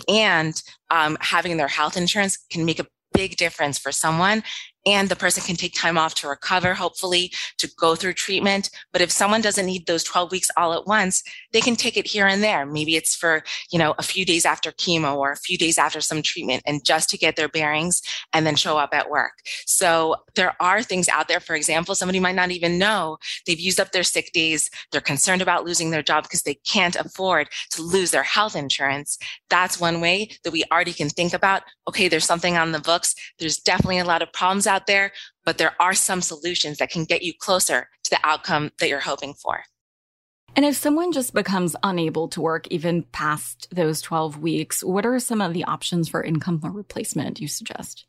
and 0.08 0.62
um, 0.92 1.18
having 1.22 1.58
their 1.58 1.68
health 1.68 1.98
insurance 1.98 2.38
can 2.50 2.66
make 2.66 2.80
a 2.80 2.88
big 3.14 3.38
difference 3.38 3.78
for 3.78 3.92
someone 3.92 4.44
and 4.86 5.10
the 5.10 5.16
person 5.16 5.44
can 5.44 5.56
take 5.56 5.74
time 5.74 5.98
off 5.98 6.16
to 6.16 6.28
recover, 6.28 6.74
hopefully 6.74 7.32
to 7.58 7.70
go 7.78 7.96
through 7.96 8.14
treatment. 8.14 8.70
But 8.92 9.02
if 9.02 9.12
someone 9.12 9.42
doesn't 9.42 9.66
need 9.66 9.88
those 9.88 10.04
12 10.04 10.32
weeks 10.32 10.52
all 10.56 10.74
at 10.74 10.86
once, 10.86 11.24
they 11.54 11.62
can 11.62 11.76
take 11.76 11.98
it 11.98 12.08
here 12.08 12.28
and 12.28 12.44
there. 12.44 12.66
Maybe 12.66 12.96
it's 12.96 13.16
for, 13.16 13.44
you 13.72 13.80
know, 13.80 13.96
a 13.98 14.04
few 14.04 14.26
days 14.26 14.46
after 14.46 14.72
chemo 14.72 15.16
or 15.16 15.32
a 15.32 15.38
few 15.38 15.58
days 15.58 15.78
after 15.78 16.02
some 16.02 16.22
treatment 16.22 16.64
and 16.66 16.86
just 16.86 17.10
to 17.10 17.18
get 17.18 17.36
their 17.36 17.50
bearings 17.50 18.02
and 18.34 18.46
then 18.46 18.56
show 18.56 18.78
up 18.78 18.94
at 18.94 19.10
work. 19.10 19.34
So 19.66 20.16
there 20.36 20.56
are 20.60 20.84
things 20.84 21.10
out 21.10 21.28
there. 21.28 21.40
For 21.40 21.56
example, 21.56 21.96
somebody 21.96 22.20
might 22.20 22.36
not 22.36 22.52
even 22.52 22.78
know 22.78 23.18
they've 23.48 23.60
used 23.60 23.80
up 23.80 23.92
their 23.92 24.04
sick 24.04 24.32
days. 24.34 24.70
They're 24.92 25.02
concerned 25.02 25.42
about 25.42 25.66
losing 25.66 25.92
their 25.92 26.04
job 26.04 26.24
because 26.24 26.44
they 26.44 26.56
can't 26.56 26.96
afford 26.96 27.48
to 27.72 27.82
lose 27.82 28.12
their 28.12 28.24
health 28.24 28.56
insurance. 28.56 29.18
That's 29.50 29.80
one 29.80 30.02
way 30.02 30.30
that 30.44 30.52
we 30.52 30.64
already 30.72 30.94
can 30.94 31.10
think 31.10 31.34
about. 31.34 31.64
Okay, 31.88 32.08
there's 32.08 32.26
something 32.26 32.58
on 32.58 32.72
the 32.72 32.80
books. 32.80 33.16
There's 33.40 33.58
definitely 33.58 34.00
a 34.00 34.06
lot 34.06 34.22
of 34.22 34.32
problems 34.34 34.68
out 34.68 34.75
there, 34.88 35.12
but 35.46 35.58
there 35.58 35.76
are 35.80 35.94
some 35.94 36.22
solutions 36.22 36.78
that 36.78 36.92
can 36.92 37.06
get 37.06 37.24
you 37.24 37.34
closer 37.34 37.90
to 38.04 38.10
the 38.10 38.20
outcome 38.24 38.72
that 38.80 38.90
you're 38.90 39.00
hoping 39.00 39.34
for. 39.34 39.64
And 40.56 40.66
if 40.66 40.76
someone 40.76 41.12
just 41.12 41.34
becomes 41.34 41.76
unable 41.84 42.30
to 42.30 42.42
work 42.42 42.68
even 42.68 43.04
past 43.04 43.68
those 43.72 44.02
12 44.02 44.38
weeks, 44.40 44.84
what 44.84 45.06
are 45.06 45.20
some 45.20 45.42
of 45.42 45.54
the 45.54 45.66
options 45.66 46.08
for 46.08 46.24
income 46.24 46.62
replacement 46.64 47.42
you 47.42 47.48
suggest? 47.48 48.06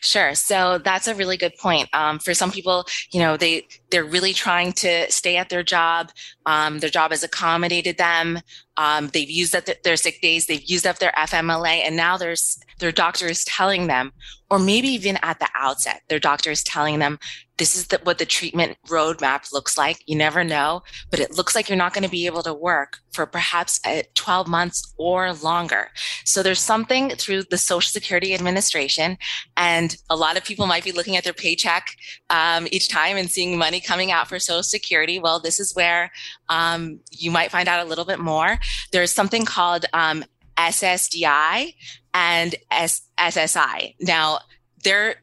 Sure. 0.00 0.34
So 0.34 0.78
that's 0.78 1.06
a 1.06 1.14
really 1.14 1.36
good 1.36 1.56
point. 1.56 1.88
Um, 1.92 2.18
for 2.18 2.34
some 2.34 2.50
people, 2.50 2.86
you 3.12 3.20
know, 3.20 3.36
they 3.36 3.66
they're 3.90 4.04
really 4.04 4.32
trying 4.32 4.72
to 4.72 5.10
stay 5.10 5.36
at 5.36 5.48
their 5.48 5.62
job. 5.62 6.10
Um, 6.46 6.80
their 6.80 6.90
job 6.90 7.10
has 7.10 7.22
accommodated 7.22 7.96
them. 7.96 8.40
Um, 8.76 9.08
they've 9.08 9.30
used 9.30 9.54
up 9.54 9.64
their 9.84 9.96
sick 9.96 10.20
days. 10.20 10.46
They've 10.46 10.64
used 10.64 10.86
up 10.86 10.98
their 10.98 11.12
FMLA, 11.12 11.86
and 11.86 11.96
now 11.96 12.16
there's 12.16 12.58
their 12.78 12.92
doctor 12.92 13.26
is 13.28 13.44
telling 13.44 13.86
them, 13.86 14.12
or 14.50 14.58
maybe 14.58 14.88
even 14.88 15.18
at 15.22 15.38
the 15.38 15.48
outset, 15.54 16.02
their 16.08 16.18
doctor 16.18 16.50
is 16.50 16.64
telling 16.64 16.98
them, 16.98 17.18
this 17.56 17.76
is 17.76 17.86
the, 17.88 18.00
what 18.02 18.18
the 18.18 18.26
treatment 18.26 18.76
roadmap 18.88 19.52
looks 19.52 19.78
like. 19.78 20.02
You 20.06 20.16
never 20.16 20.42
know, 20.42 20.82
but 21.10 21.20
it 21.20 21.36
looks 21.36 21.54
like 21.54 21.68
you're 21.68 21.78
not 21.78 21.94
going 21.94 22.04
to 22.04 22.10
be 22.10 22.26
able 22.26 22.42
to 22.42 22.54
work 22.54 22.98
for 23.12 23.26
perhaps 23.26 23.80
uh, 23.84 24.02
12 24.14 24.48
months 24.48 24.92
or 24.98 25.32
longer. 25.34 25.90
So 26.24 26.42
there's 26.42 26.60
something 26.60 27.10
through 27.10 27.44
the 27.44 27.58
Social 27.58 27.90
Security 27.90 28.34
Administration, 28.34 29.18
and 29.56 29.96
a 30.10 30.16
lot 30.16 30.36
of 30.36 30.44
people 30.44 30.66
might 30.66 30.84
be 30.84 30.92
looking 30.92 31.16
at 31.16 31.24
their 31.24 31.32
paycheck 31.32 31.96
um, 32.30 32.66
each 32.70 32.88
time 32.88 33.16
and 33.16 33.30
seeing 33.30 33.56
money 33.56 33.80
coming 33.80 34.10
out 34.10 34.28
for 34.28 34.38
Social 34.38 34.62
Security. 34.62 35.18
Well, 35.18 35.38
this 35.38 35.60
is 35.60 35.74
where 35.74 36.10
um, 36.48 37.00
you 37.10 37.30
might 37.30 37.50
find 37.50 37.68
out 37.68 37.84
a 37.84 37.88
little 37.88 38.04
bit 38.04 38.18
more. 38.18 38.58
There's 38.90 39.12
something 39.12 39.44
called 39.44 39.84
um, 39.92 40.24
SSDI 40.56 41.74
and 42.12 42.54
S- 42.70 43.02
SSI. 43.18 43.94
Now, 44.00 44.40
they're 44.82 45.16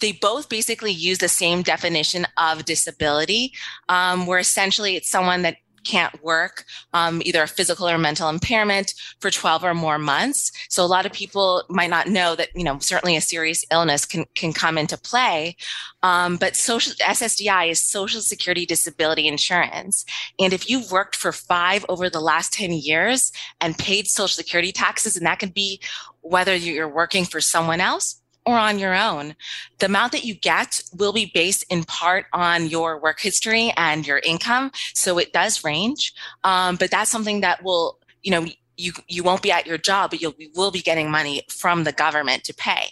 they 0.00 0.12
both 0.12 0.48
basically 0.48 0.92
use 0.92 1.18
the 1.18 1.28
same 1.28 1.62
definition 1.62 2.26
of 2.36 2.64
disability, 2.64 3.52
um, 3.88 4.26
where 4.26 4.38
essentially 4.38 4.96
it's 4.96 5.10
someone 5.10 5.42
that 5.42 5.56
can't 5.84 6.22
work, 6.22 6.64
um, 6.92 7.22
either 7.24 7.42
a 7.42 7.48
physical 7.48 7.88
or 7.88 7.98
mental 7.98 8.28
impairment 8.28 8.94
for 9.20 9.30
12 9.30 9.64
or 9.64 9.74
more 9.74 9.98
months. 9.98 10.50
So 10.68 10.84
a 10.84 10.86
lot 10.86 11.06
of 11.06 11.12
people 11.12 11.62
might 11.68 11.90
not 11.90 12.08
know 12.08 12.34
that, 12.34 12.48
you 12.54 12.64
know, 12.64 12.78
certainly 12.78 13.16
a 13.16 13.20
serious 13.20 13.64
illness 13.70 14.06
can, 14.06 14.24
can 14.34 14.52
come 14.52 14.78
into 14.78 14.96
play. 14.96 15.56
Um, 16.02 16.36
but 16.36 16.56
social 16.56 16.94
SSDI 16.94 17.70
is 17.70 17.82
social 17.82 18.20
security 18.20 18.66
disability 18.66 19.28
insurance. 19.28 20.04
And 20.38 20.52
if 20.52 20.68
you've 20.68 20.90
worked 20.90 21.16
for 21.16 21.32
five 21.32 21.84
over 21.88 22.10
the 22.10 22.20
last 22.20 22.52
10 22.54 22.72
years 22.72 23.30
and 23.60 23.76
paid 23.76 24.06
social 24.06 24.28
security 24.28 24.72
taxes, 24.72 25.16
and 25.16 25.26
that 25.26 25.38
can 25.38 25.50
be 25.50 25.80
whether 26.22 26.54
you're 26.54 26.88
working 26.88 27.24
for 27.24 27.40
someone 27.40 27.80
else 27.80 28.22
or 28.46 28.58
on 28.58 28.78
your 28.78 28.94
own, 28.94 29.34
the 29.78 29.86
amount 29.86 30.12
that 30.12 30.24
you 30.24 30.34
get 30.34 30.82
will 30.92 31.12
be 31.12 31.30
based 31.32 31.64
in 31.70 31.84
part 31.84 32.26
on 32.32 32.66
your 32.66 33.00
work 33.00 33.20
history 33.20 33.72
and 33.76 34.06
your 34.06 34.18
income. 34.18 34.70
So 34.94 35.18
it 35.18 35.32
does 35.32 35.64
range, 35.64 36.12
um, 36.44 36.76
but 36.76 36.90
that's 36.90 37.10
something 37.10 37.40
that 37.40 37.62
will, 37.62 37.98
you 38.22 38.30
know, 38.30 38.46
you 38.76 38.92
you 39.08 39.22
won't 39.22 39.42
be 39.42 39.52
at 39.52 39.66
your 39.66 39.78
job, 39.78 40.10
but 40.10 40.20
you'll 40.20 40.34
you 40.38 40.50
will 40.54 40.70
be 40.70 40.82
getting 40.82 41.10
money 41.10 41.42
from 41.48 41.84
the 41.84 41.92
government 41.92 42.44
to 42.44 42.54
pay. 42.54 42.90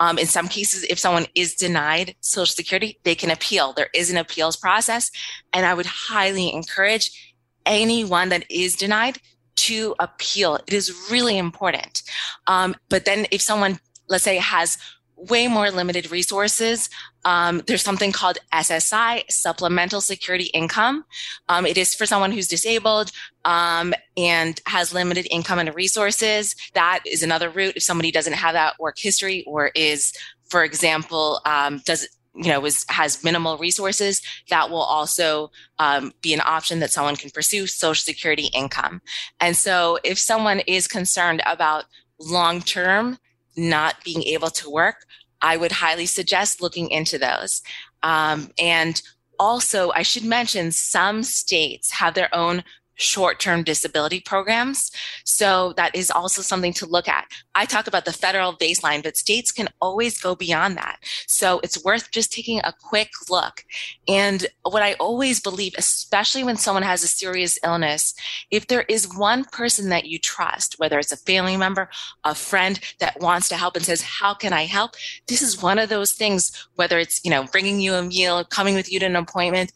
Um, 0.00 0.18
in 0.18 0.26
some 0.26 0.48
cases, 0.48 0.84
if 0.84 0.98
someone 0.98 1.26
is 1.34 1.54
denied 1.54 2.14
Social 2.20 2.46
Security, 2.46 2.98
they 3.04 3.14
can 3.14 3.30
appeal. 3.30 3.72
There 3.72 3.90
is 3.94 4.10
an 4.10 4.16
appeals 4.16 4.56
process, 4.56 5.10
and 5.52 5.66
I 5.66 5.74
would 5.74 5.86
highly 5.86 6.52
encourage 6.52 7.34
anyone 7.66 8.30
that 8.30 8.50
is 8.50 8.74
denied 8.74 9.18
to 9.56 9.94
appeal. 9.98 10.56
It 10.66 10.72
is 10.72 11.10
really 11.10 11.36
important. 11.36 12.02
Um, 12.46 12.74
but 12.88 13.04
then, 13.04 13.26
if 13.30 13.42
someone 13.42 13.80
let's 14.08 14.24
say 14.24 14.36
has 14.36 14.78
way 15.18 15.48
more 15.48 15.70
limited 15.70 16.10
resources. 16.10 16.88
Um, 17.24 17.62
there's 17.66 17.82
something 17.82 18.12
called 18.12 18.38
SSI, 18.52 19.30
Supplemental 19.30 20.00
Security 20.00 20.46
Income. 20.54 21.04
Um, 21.48 21.66
it 21.66 21.76
is 21.76 21.94
for 21.94 22.06
someone 22.06 22.32
who's 22.32 22.48
disabled 22.48 23.10
um, 23.44 23.94
and 24.16 24.60
has 24.66 24.94
limited 24.94 25.26
income 25.30 25.58
and 25.58 25.74
resources. 25.74 26.54
That 26.74 27.00
is 27.04 27.22
another 27.22 27.50
route. 27.50 27.76
If 27.76 27.82
somebody 27.82 28.10
doesn't 28.10 28.34
have 28.34 28.54
that 28.54 28.78
work 28.78 28.98
history 28.98 29.44
or 29.46 29.68
is, 29.74 30.12
for 30.48 30.62
example, 30.62 31.40
um, 31.44 31.82
does 31.84 32.08
you 32.34 32.50
know 32.50 32.64
is, 32.64 32.86
has 32.88 33.24
minimal 33.24 33.58
resources, 33.58 34.22
that 34.48 34.70
will 34.70 34.82
also 34.82 35.50
um, 35.80 36.12
be 36.22 36.32
an 36.32 36.40
option 36.44 36.78
that 36.80 36.92
someone 36.92 37.16
can 37.16 37.30
pursue. 37.30 37.66
Social 37.66 38.00
Security 38.00 38.48
income, 38.54 39.02
and 39.40 39.56
so 39.56 39.98
if 40.04 40.18
someone 40.18 40.60
is 40.60 40.86
concerned 40.86 41.42
about 41.46 41.84
long 42.20 42.60
term 42.60 43.18
not 43.58 43.96
being 44.04 44.22
able 44.22 44.50
to 44.50 44.70
work, 44.70 45.04
I 45.42 45.56
would 45.56 45.72
highly 45.72 46.06
suggest 46.06 46.62
looking 46.62 46.90
into 46.90 47.18
those. 47.18 47.62
Um, 48.02 48.50
and 48.58 49.00
also, 49.38 49.90
I 49.94 50.02
should 50.02 50.24
mention 50.24 50.72
some 50.72 51.22
states 51.22 51.92
have 51.92 52.14
their 52.14 52.34
own 52.34 52.64
short 52.98 53.40
term 53.40 53.62
disability 53.62 54.20
programs. 54.20 54.90
So 55.24 55.72
that 55.76 55.94
is 55.94 56.10
also 56.10 56.42
something 56.42 56.72
to 56.74 56.86
look 56.86 57.08
at. 57.08 57.26
I 57.54 57.64
talk 57.64 57.86
about 57.86 58.04
the 58.04 58.12
federal 58.12 58.52
baseline, 58.54 59.02
but 59.02 59.16
states 59.16 59.50
can 59.52 59.68
always 59.80 60.20
go 60.20 60.34
beyond 60.34 60.76
that. 60.76 60.98
So 61.26 61.60
it's 61.62 61.82
worth 61.82 62.10
just 62.10 62.32
taking 62.32 62.58
a 62.60 62.74
quick 62.80 63.10
look. 63.30 63.64
And 64.06 64.46
what 64.62 64.82
I 64.82 64.94
always 64.94 65.40
believe, 65.40 65.74
especially 65.78 66.44
when 66.44 66.56
someone 66.56 66.82
has 66.82 67.02
a 67.02 67.08
serious 67.08 67.58
illness, 67.64 68.14
if 68.50 68.66
there 68.66 68.84
is 68.88 69.16
one 69.16 69.44
person 69.44 69.88
that 69.90 70.06
you 70.06 70.18
trust, 70.18 70.78
whether 70.78 70.98
it's 70.98 71.12
a 71.12 71.16
family 71.16 71.56
member, 71.56 71.88
a 72.24 72.34
friend 72.34 72.80
that 72.98 73.20
wants 73.20 73.48
to 73.48 73.56
help 73.56 73.76
and 73.76 73.84
says, 73.84 74.02
how 74.02 74.34
can 74.34 74.52
I 74.52 74.64
help? 74.64 74.92
This 75.26 75.42
is 75.42 75.62
one 75.62 75.78
of 75.78 75.88
those 75.88 76.12
things, 76.12 76.68
whether 76.74 76.98
it's, 76.98 77.24
you 77.24 77.30
know, 77.30 77.44
bringing 77.44 77.80
you 77.80 77.94
a 77.94 78.02
meal, 78.02 78.44
coming 78.44 78.74
with 78.74 78.90
you 78.90 78.98
to 79.00 79.06
an 79.06 79.16
appointment, 79.16 79.72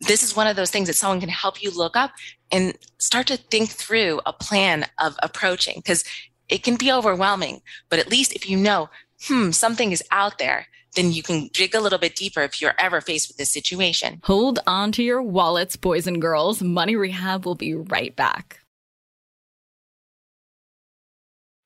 this 0.00 0.22
is 0.22 0.36
one 0.36 0.46
of 0.46 0.56
those 0.56 0.70
things 0.70 0.88
that 0.88 0.94
someone 0.94 1.20
can 1.20 1.28
help 1.28 1.62
you 1.62 1.70
look 1.70 1.96
up 1.96 2.12
and 2.52 2.74
start 2.98 3.26
to 3.28 3.36
think 3.36 3.70
through 3.70 4.20
a 4.26 4.32
plan 4.32 4.86
of 4.98 5.16
approaching 5.22 5.76
because 5.76 6.04
it 6.48 6.62
can 6.62 6.76
be 6.76 6.92
overwhelming. 6.92 7.60
But 7.88 7.98
at 7.98 8.10
least 8.10 8.32
if 8.32 8.48
you 8.48 8.56
know, 8.56 8.88
hmm, 9.26 9.50
something 9.50 9.92
is 9.92 10.02
out 10.10 10.38
there, 10.38 10.66
then 10.94 11.12
you 11.12 11.22
can 11.22 11.48
dig 11.52 11.74
a 11.74 11.80
little 11.80 11.98
bit 11.98 12.16
deeper 12.16 12.40
if 12.42 12.60
you're 12.60 12.74
ever 12.78 13.00
faced 13.00 13.28
with 13.28 13.36
this 13.36 13.52
situation. 13.52 14.20
Hold 14.24 14.60
on 14.66 14.92
to 14.92 15.02
your 15.02 15.22
wallets, 15.22 15.76
boys 15.76 16.06
and 16.06 16.20
girls. 16.20 16.62
Money 16.62 16.96
Rehab 16.96 17.44
will 17.44 17.54
be 17.54 17.74
right 17.74 18.14
back. 18.16 18.60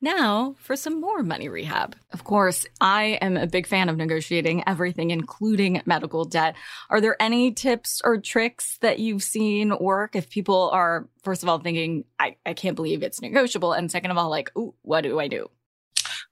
Now 0.05 0.57
for 0.59 0.75
some 0.75 1.01
more 1.01 1.23
money 1.23 1.49
rehab. 1.49 1.95
Of 2.13 2.25
course, 2.25 2.67
I 2.81 3.19
am 3.23 3.37
a 3.37 3.47
big 3.47 3.69
fan 3.69 3.89
of 3.89 3.97
negotiating 3.97 4.65
everything, 4.67 5.13
including 5.13 5.81
medical 5.87 6.25
debt. 6.25 6.57
Are 6.91 7.01
there 7.01 7.17
any 7.23 7.53
tips 7.53 8.03
or 8.05 8.19
tricks 8.19 8.79
that 8.81 8.99
you've 8.99 9.23
seen 9.23 9.73
work 9.79 10.17
if 10.17 10.29
people 10.29 10.71
are, 10.71 11.09
first 11.23 11.45
of 11.45 11.49
all, 11.49 11.61
thinking, 11.61 12.05
I, 12.19 12.35
I 12.45 12.53
can't 12.53 12.75
believe 12.75 13.05
it's 13.05 13.23
negotiable? 13.23 13.75
And 13.75 13.93
second 13.93 14.11
of 14.11 14.19
all, 14.19 14.29
like, 14.29 14.51
ooh, 14.59 14.75
what 14.83 15.03
do 15.03 15.21
I 15.21 15.29
do? 15.29 15.49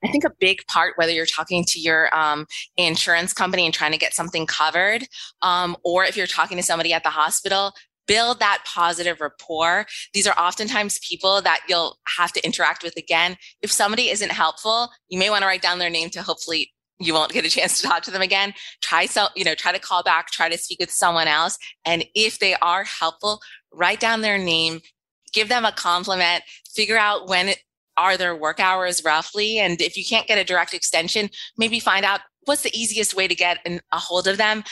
I 0.03 0.11
think 0.11 0.25
a 0.25 0.33
big 0.41 0.67
part, 0.67 0.97
whether 0.97 1.13
you're 1.13 1.27
talking 1.27 1.65
to 1.67 1.79
your 1.79 2.15
um, 2.17 2.47
insurance 2.77 3.33
company 3.33 3.67
and 3.67 3.75
trying 3.75 3.93
to 3.93 3.99
get 3.99 4.15
something 4.15 4.47
covered, 4.47 5.07
um, 5.43 5.77
or 5.85 6.05
if 6.05 6.17
you're 6.17 6.27
talking 6.27 6.57
to 6.57 6.63
somebody 6.63 6.93
at 6.93 7.03
the 7.03 7.11
hospital, 7.11 7.73
build 8.11 8.41
that 8.41 8.65
positive 8.67 9.21
rapport. 9.21 9.87
These 10.13 10.27
are 10.27 10.37
oftentimes 10.37 10.99
people 11.09 11.41
that 11.43 11.61
you'll 11.69 11.97
have 12.19 12.33
to 12.33 12.45
interact 12.45 12.83
with 12.83 12.97
again. 12.97 13.37
If 13.63 13.71
somebody 13.71 14.09
isn't 14.09 14.33
helpful, 14.33 14.91
you 15.09 15.17
may 15.17 15.31
want 15.31 15.43
to 15.43 15.47
write 15.47 15.63
down 15.63 15.79
their 15.79 15.91
name 15.91 16.11
to 16.11 16.23
hopefully 16.23 16.73
you 16.99 17.15
won't 17.15 17.31
get 17.31 17.45
a 17.45 17.49
chance 17.49 17.81
to 17.81 17.87
talk 17.87 18.03
to 18.03 18.11
them 18.11 18.21
again. 18.21 18.53
Try 18.83 19.07
so, 19.07 19.29
you 19.37 19.45
know, 19.45 19.55
try 19.55 19.71
to 19.71 19.79
call 19.79 20.03
back, 20.03 20.27
try 20.33 20.49
to 20.49 20.59
speak 20.59 20.81
with 20.81 20.91
someone 20.91 21.29
else. 21.29 21.57
And 21.85 22.05
if 22.17 22.41
they 22.41 22.55
are 22.57 22.83
helpful, 22.83 23.39
write 23.73 24.01
down 24.01 24.23
their 24.23 24.39
name, 24.39 24.81
give 25.33 25.49
them 25.49 25.65
a 25.65 25.71
compliment, 25.71 26.43
figure 26.75 26.99
out 26.99 27.29
when 27.29 27.51
it, 27.51 27.59
are 27.97 28.17
their 28.17 28.35
work 28.35 28.59
hours 28.59 29.05
roughly. 29.05 29.59
And 29.59 29.81
if 29.81 29.97
you 29.97 30.05
can't 30.05 30.27
get 30.27 30.39
a 30.39 30.45
direct 30.45 30.75
extension, 30.75 31.31
maybe 31.57 31.79
find 31.79 32.05
out 32.05 32.21
what's 32.47 32.63
the 32.63 32.77
easiest 32.77 33.15
way 33.15 33.29
to 33.29 33.35
get 33.37 33.59
a 33.67 33.99
hold 33.99 34.27
of 34.27 34.37
them 34.37 34.65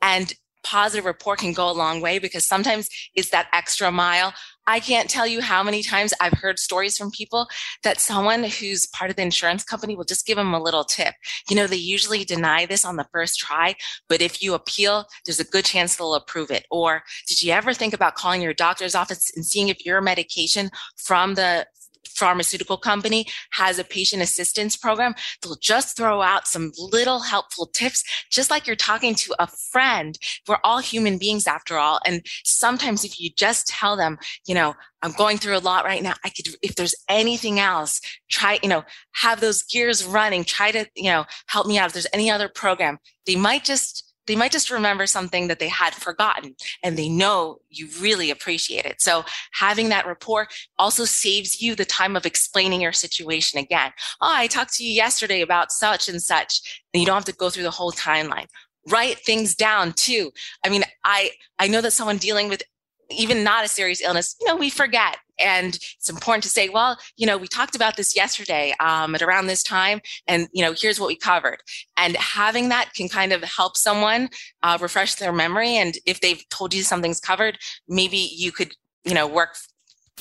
and 0.00 0.32
positive 0.66 1.04
rapport 1.04 1.36
can 1.36 1.52
go 1.52 1.70
a 1.70 1.72
long 1.72 2.00
way 2.00 2.18
because 2.18 2.44
sometimes 2.44 2.88
it's 3.14 3.30
that 3.30 3.46
extra 3.52 3.90
mile. 3.92 4.34
I 4.66 4.80
can't 4.80 5.08
tell 5.08 5.28
you 5.28 5.40
how 5.40 5.62
many 5.62 5.80
times 5.84 6.12
I've 6.20 6.32
heard 6.32 6.58
stories 6.58 6.98
from 6.98 7.12
people 7.12 7.46
that 7.84 8.00
someone 8.00 8.42
who's 8.42 8.86
part 8.86 9.10
of 9.10 9.16
the 9.16 9.22
insurance 9.22 9.62
company 9.62 9.94
will 9.94 10.04
just 10.04 10.26
give 10.26 10.36
them 10.36 10.52
a 10.52 10.62
little 10.62 10.82
tip. 10.82 11.14
You 11.48 11.54
know, 11.54 11.68
they 11.68 11.76
usually 11.76 12.24
deny 12.24 12.66
this 12.66 12.84
on 12.84 12.96
the 12.96 13.06
first 13.12 13.38
try, 13.38 13.76
but 14.08 14.20
if 14.20 14.42
you 14.42 14.54
appeal, 14.54 15.06
there's 15.24 15.38
a 15.38 15.44
good 15.44 15.64
chance 15.64 15.94
they'll 15.94 16.14
approve 16.14 16.50
it. 16.50 16.66
Or 16.68 17.04
did 17.28 17.40
you 17.42 17.52
ever 17.52 17.72
think 17.72 17.94
about 17.94 18.16
calling 18.16 18.42
your 18.42 18.54
doctor's 18.54 18.96
office 18.96 19.30
and 19.36 19.46
seeing 19.46 19.68
if 19.68 19.86
your 19.86 20.00
medication 20.00 20.70
from 20.96 21.34
the 21.34 21.66
pharmaceutical 22.06 22.76
company 22.76 23.26
has 23.52 23.78
a 23.78 23.84
patient 23.84 24.22
assistance 24.22 24.76
program, 24.76 25.14
they'll 25.42 25.56
just 25.56 25.96
throw 25.96 26.22
out 26.22 26.46
some 26.46 26.72
little 26.78 27.20
helpful 27.20 27.66
tips, 27.66 28.04
just 28.30 28.50
like 28.50 28.66
you're 28.66 28.76
talking 28.76 29.14
to 29.14 29.34
a 29.38 29.46
friend. 29.46 30.18
We're 30.46 30.58
all 30.64 30.78
human 30.78 31.18
beings 31.18 31.46
after 31.46 31.76
all. 31.76 32.00
And 32.06 32.24
sometimes 32.44 33.04
if 33.04 33.20
you 33.20 33.30
just 33.36 33.66
tell 33.66 33.96
them, 33.96 34.18
you 34.46 34.54
know, 34.54 34.74
I'm 35.02 35.12
going 35.12 35.38
through 35.38 35.56
a 35.56 35.58
lot 35.58 35.84
right 35.84 36.02
now. 36.02 36.14
I 36.24 36.30
could, 36.30 36.48
if 36.62 36.74
there's 36.74 36.94
anything 37.08 37.60
else, 37.60 38.00
try, 38.30 38.58
you 38.62 38.68
know, 38.68 38.84
have 39.12 39.40
those 39.40 39.62
gears 39.62 40.04
running, 40.04 40.44
try 40.44 40.72
to, 40.72 40.86
you 40.96 41.10
know, 41.10 41.26
help 41.46 41.66
me 41.66 41.78
out. 41.78 41.88
If 41.88 41.92
there's 41.92 42.06
any 42.12 42.30
other 42.30 42.48
program, 42.48 42.98
they 43.26 43.36
might 43.36 43.64
just 43.64 44.05
they 44.26 44.36
might 44.36 44.52
just 44.52 44.70
remember 44.70 45.06
something 45.06 45.48
that 45.48 45.58
they 45.58 45.68
had 45.68 45.94
forgotten 45.94 46.54
and 46.82 46.96
they 46.96 47.08
know 47.08 47.60
you 47.70 47.88
really 48.00 48.30
appreciate 48.30 48.84
it. 48.84 49.00
So 49.00 49.24
having 49.52 49.88
that 49.90 50.06
rapport 50.06 50.48
also 50.78 51.04
saves 51.04 51.60
you 51.60 51.74
the 51.74 51.84
time 51.84 52.16
of 52.16 52.26
explaining 52.26 52.80
your 52.80 52.92
situation 52.92 53.58
again. 53.58 53.92
Oh, 54.20 54.32
I 54.34 54.46
talked 54.46 54.74
to 54.74 54.84
you 54.84 54.92
yesterday 54.92 55.40
about 55.40 55.72
such 55.72 56.08
and 56.08 56.22
such. 56.22 56.82
And 56.92 57.00
you 57.00 57.06
don't 57.06 57.14
have 57.14 57.24
to 57.26 57.32
go 57.32 57.50
through 57.50 57.64
the 57.64 57.70
whole 57.70 57.92
timeline. 57.92 58.46
Write 58.88 59.18
things 59.18 59.54
down 59.54 59.92
too. 59.92 60.32
I 60.64 60.68
mean, 60.68 60.84
I, 61.04 61.30
I 61.58 61.68
know 61.68 61.80
that 61.80 61.92
someone 61.92 62.18
dealing 62.18 62.48
with 62.48 62.62
even 63.10 63.44
not 63.44 63.64
a 63.64 63.68
serious 63.68 64.02
illness, 64.02 64.36
you 64.40 64.46
know, 64.46 64.56
we 64.56 64.70
forget. 64.70 65.18
And 65.38 65.74
it's 65.74 66.08
important 66.08 66.42
to 66.44 66.48
say, 66.48 66.68
well, 66.70 66.98
you 67.16 67.26
know, 67.26 67.36
we 67.36 67.46
talked 67.46 67.76
about 67.76 67.96
this 67.96 68.16
yesterday 68.16 68.74
um, 68.80 69.14
at 69.14 69.22
around 69.22 69.46
this 69.46 69.62
time, 69.62 70.00
and 70.26 70.48
you 70.52 70.62
know, 70.64 70.74
here's 70.76 70.98
what 70.98 71.08
we 71.08 71.16
covered. 71.16 71.58
And 71.96 72.16
having 72.16 72.70
that 72.70 72.94
can 72.94 73.08
kind 73.08 73.32
of 73.32 73.42
help 73.42 73.76
someone 73.76 74.30
uh, 74.62 74.78
refresh 74.80 75.16
their 75.16 75.32
memory. 75.32 75.76
And 75.76 75.98
if 76.06 76.20
they've 76.20 76.42
told 76.48 76.72
you 76.72 76.82
something's 76.82 77.20
covered, 77.20 77.58
maybe 77.86 78.16
you 78.16 78.50
could, 78.50 78.74
you 79.04 79.14
know, 79.14 79.26
work 79.26 79.56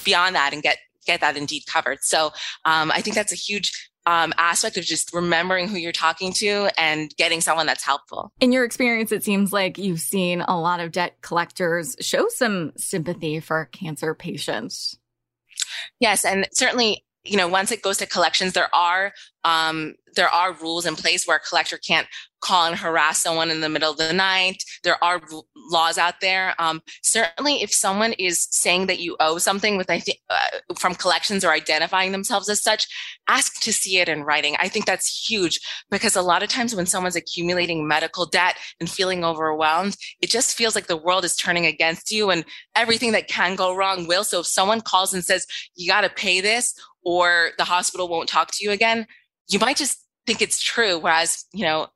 beyond 0.03 0.35
that 0.35 0.53
and 0.53 0.61
get 0.61 0.79
get 1.05 1.21
that 1.21 1.37
indeed 1.37 1.63
covered. 1.67 1.99
So 2.01 2.31
um, 2.65 2.91
I 2.91 3.01
think 3.01 3.15
that's 3.15 3.31
a 3.31 3.35
huge 3.35 3.71
um, 4.05 4.33
aspect 4.37 4.77
of 4.77 4.83
just 4.83 5.13
remembering 5.13 5.67
who 5.67 5.77
you're 5.77 5.91
talking 5.91 6.33
to 6.33 6.69
and 6.77 7.15
getting 7.17 7.41
someone 7.41 7.65
that's 7.65 7.83
helpful. 7.83 8.31
In 8.39 8.51
your 8.51 8.63
experience, 8.63 9.11
it 9.11 9.23
seems 9.23 9.53
like 9.53 9.77
you've 9.77 10.01
seen 10.01 10.41
a 10.41 10.59
lot 10.59 10.79
of 10.79 10.91
debt 10.91 11.17
collectors 11.21 11.95
show 12.01 12.27
some 12.29 12.71
sympathy 12.77 13.39
for 13.39 13.65
cancer 13.65 14.13
patients. 14.13 14.97
Yes, 15.99 16.25
and 16.25 16.47
certainly, 16.51 17.04
you 17.25 17.37
know, 17.37 17.47
once 17.47 17.71
it 17.71 17.81
goes 17.81 17.97
to 17.97 18.05
collections, 18.05 18.53
there 18.53 18.73
are 18.73 19.13
um, 19.43 19.95
there 20.15 20.29
are 20.29 20.53
rules 20.53 20.85
in 20.85 20.95
place 20.95 21.27
where 21.27 21.37
a 21.37 21.39
collector 21.39 21.77
can't 21.77 22.07
call 22.41 22.67
and 22.67 22.75
harass 22.75 23.21
someone 23.21 23.49
in 23.49 23.61
the 23.61 23.69
middle 23.69 23.91
of 23.91 23.97
the 23.97 24.13
night. 24.13 24.63
There 24.83 25.03
are 25.03 25.21
laws 25.55 25.97
out 25.97 26.15
there. 26.21 26.53
Um, 26.59 26.81
certainly, 27.01 27.61
if 27.61 27.73
someone 27.73 28.13
is 28.13 28.47
saying 28.51 28.87
that 28.87 28.99
you 28.99 29.15
owe 29.19 29.37
something 29.37 29.77
with, 29.77 29.89
I 29.89 29.99
think, 29.99 30.19
uh, 30.29 30.75
from 30.77 30.95
collections 30.95 31.43
or 31.43 31.51
identifying 31.51 32.11
themselves 32.11 32.49
as 32.49 32.61
such, 32.61 32.87
ask 33.27 33.61
to 33.61 33.73
see 33.73 33.97
it 33.97 34.09
in 34.09 34.23
writing. 34.23 34.55
I 34.59 34.67
think 34.67 34.85
that's 34.85 35.27
huge 35.27 35.59
because 35.91 36.15
a 36.15 36.21
lot 36.21 36.43
of 36.43 36.49
times 36.49 36.75
when 36.75 36.85
someone's 36.85 37.15
accumulating 37.15 37.87
medical 37.87 38.25
debt 38.25 38.57
and 38.79 38.89
feeling 38.89 39.23
overwhelmed, 39.23 39.97
it 40.21 40.29
just 40.29 40.55
feels 40.55 40.75
like 40.75 40.87
the 40.87 40.97
world 40.97 41.25
is 41.25 41.35
turning 41.35 41.65
against 41.65 42.11
you 42.11 42.29
and 42.29 42.45
everything 42.75 43.11
that 43.11 43.27
can 43.27 43.55
go 43.55 43.75
wrong 43.75 44.07
will. 44.07 44.23
So 44.23 44.39
if 44.39 44.47
someone 44.47 44.81
calls 44.81 45.13
and 45.13 45.23
says, 45.23 45.45
you 45.75 45.89
got 45.89 46.01
to 46.01 46.09
pay 46.09 46.41
this 46.41 46.73
or 47.05 47.51
the 47.57 47.63
hospital 47.63 48.09
won't 48.09 48.27
talk 48.27 48.51
to 48.51 48.63
you 48.63 48.71
again, 48.71 49.07
you 49.47 49.59
might 49.59 49.77
just 49.77 50.03
think 50.25 50.41
it's 50.41 50.61
true. 50.61 50.97
Whereas, 50.97 51.45
you 51.53 51.63
know, 51.63 51.87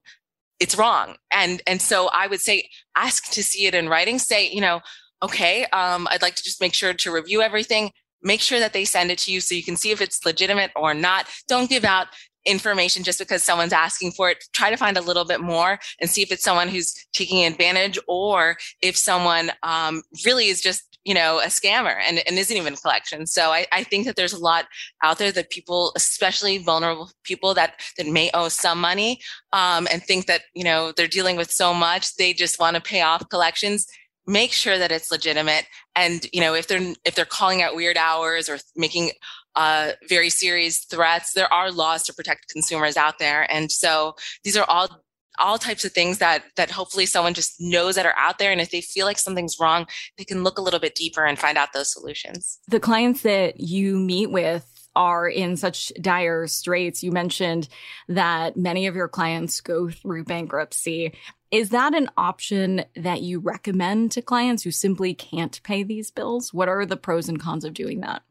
it's 0.59 0.77
wrong. 0.77 1.15
And 1.31 1.61
and 1.67 1.81
so 1.81 2.09
I 2.13 2.27
would 2.27 2.41
say 2.41 2.69
ask 2.95 3.31
to 3.31 3.43
see 3.43 3.65
it 3.65 3.75
in 3.75 3.89
writing. 3.89 4.19
Say, 4.19 4.49
you 4.49 4.61
know, 4.61 4.81
okay, 5.23 5.65
um, 5.73 6.07
I'd 6.11 6.21
like 6.21 6.35
to 6.35 6.43
just 6.43 6.61
make 6.61 6.73
sure 6.73 6.93
to 6.93 7.11
review 7.11 7.41
everything. 7.41 7.91
Make 8.21 8.41
sure 8.41 8.59
that 8.59 8.73
they 8.73 8.85
send 8.85 9.11
it 9.11 9.17
to 9.19 9.31
you 9.31 9.39
so 9.39 9.55
you 9.55 9.63
can 9.63 9.77
see 9.77 9.91
if 9.91 10.01
it's 10.01 10.25
legitimate 10.25 10.71
or 10.75 10.93
not. 10.93 11.27
Don't 11.47 11.69
give 11.69 11.85
out 11.85 12.07
information 12.45 13.03
just 13.03 13.19
because 13.19 13.43
someone's 13.43 13.73
asking 13.73 14.11
for 14.11 14.29
it. 14.29 14.43
Try 14.53 14.69
to 14.69 14.77
find 14.77 14.97
a 14.97 15.01
little 15.01 15.25
bit 15.25 15.41
more 15.41 15.79
and 15.99 16.09
see 16.09 16.21
if 16.21 16.31
it's 16.31 16.43
someone 16.43 16.67
who's 16.67 16.93
taking 17.13 17.45
advantage 17.45 17.99
or 18.07 18.57
if 18.81 18.95
someone 18.97 19.51
um, 19.63 20.01
really 20.25 20.47
is 20.47 20.61
just 20.61 20.89
you 21.05 21.13
know, 21.13 21.39
a 21.39 21.45
scammer 21.45 21.95
and, 22.07 22.21
and 22.27 22.37
isn't 22.37 22.57
even 22.57 22.73
a 22.73 22.77
collection. 22.77 23.25
So 23.25 23.51
I, 23.51 23.65
I 23.71 23.83
think 23.83 24.05
that 24.05 24.15
there's 24.15 24.33
a 24.33 24.37
lot 24.37 24.65
out 25.01 25.17
there 25.17 25.31
that 25.31 25.49
people, 25.49 25.93
especially 25.95 26.57
vulnerable 26.57 27.09
people 27.23 27.53
that, 27.53 27.79
that 27.97 28.05
may 28.05 28.29
owe 28.33 28.49
some 28.49 28.81
money 28.81 29.19
um, 29.53 29.87
and 29.91 30.03
think 30.03 30.25
that, 30.27 30.41
you 30.53 30.63
know, 30.63 30.91
they're 30.91 31.07
dealing 31.07 31.37
with 31.37 31.51
so 31.51 31.73
much, 31.73 32.15
they 32.17 32.33
just 32.33 32.59
want 32.59 32.75
to 32.75 32.81
pay 32.81 33.01
off 33.01 33.27
collections 33.29 33.87
make 34.27 34.53
sure 34.53 34.77
that 34.77 34.91
it's 34.91 35.11
legitimate 35.11 35.65
and 35.95 36.27
you 36.31 36.39
know 36.39 36.53
if 36.53 36.67
they're 36.67 36.93
if 37.03 37.15
they're 37.15 37.25
calling 37.25 37.63
out 37.63 37.75
weird 37.75 37.97
hours 37.97 38.47
or 38.47 38.59
making 38.75 39.09
uh, 39.55 39.91
very 40.07 40.29
serious 40.29 40.79
threats. 40.85 41.33
There 41.33 41.51
are 41.51 41.71
laws 41.71 42.03
to 42.03 42.13
protect 42.13 42.49
consumers 42.49 42.97
out 42.97 43.19
there. 43.19 43.51
And 43.51 43.71
so 43.71 44.15
these 44.43 44.57
are 44.57 44.65
all 44.67 45.03
all 45.41 45.57
types 45.57 45.85
of 45.85 45.93
things 45.93 46.17
that 46.17 46.43
that 46.57 46.69
hopefully 46.69 47.05
someone 47.05 47.33
just 47.33 47.55
knows 47.59 47.95
that 47.95 48.05
are 48.05 48.17
out 48.17 48.39
there. 48.39 48.51
And 48.51 48.59
if 48.59 48.71
they 48.71 48.81
feel 48.81 49.05
like 49.05 49.17
something's 49.17 49.57
wrong 49.59 49.87
they 50.17 50.25
can 50.25 50.43
look 50.43 50.57
a 50.57 50.61
little 50.61 50.79
bit 50.79 50.95
deeper 50.95 51.25
and 51.25 51.39
find 51.39 51.57
out 51.57 51.73
those 51.73 51.91
solutions. 51.91 52.59
The 52.67 52.79
clients 52.79 53.21
that 53.21 53.59
you 53.59 53.97
meet 53.97 54.31
with 54.31 54.65
are 54.95 55.27
in 55.29 55.55
such 55.55 55.93
dire 56.01 56.47
straits. 56.47 57.03
You 57.03 57.11
mentioned 57.11 57.69
that 58.09 58.57
many 58.57 58.87
of 58.87 58.95
your 58.95 59.07
clients 59.07 59.61
go 59.61 59.89
through 59.89 60.25
bankruptcy. 60.25 61.13
Is 61.51 61.69
that 61.69 61.95
an 61.95 62.09
option 62.17 62.83
that 62.95 63.21
you 63.21 63.39
recommend 63.39 64.11
to 64.11 64.21
clients 64.21 64.63
who 64.63 64.71
simply 64.71 65.13
can't 65.13 65.61
pay 65.63 65.83
these 65.83 66.11
bills? 66.11 66.53
What 66.53 66.69
are 66.69 66.85
the 66.85 66.97
pros 66.97 67.29
and 67.29 67.39
cons 67.39 67.63
of 67.63 67.73
doing 67.73 68.01
that 68.01 68.23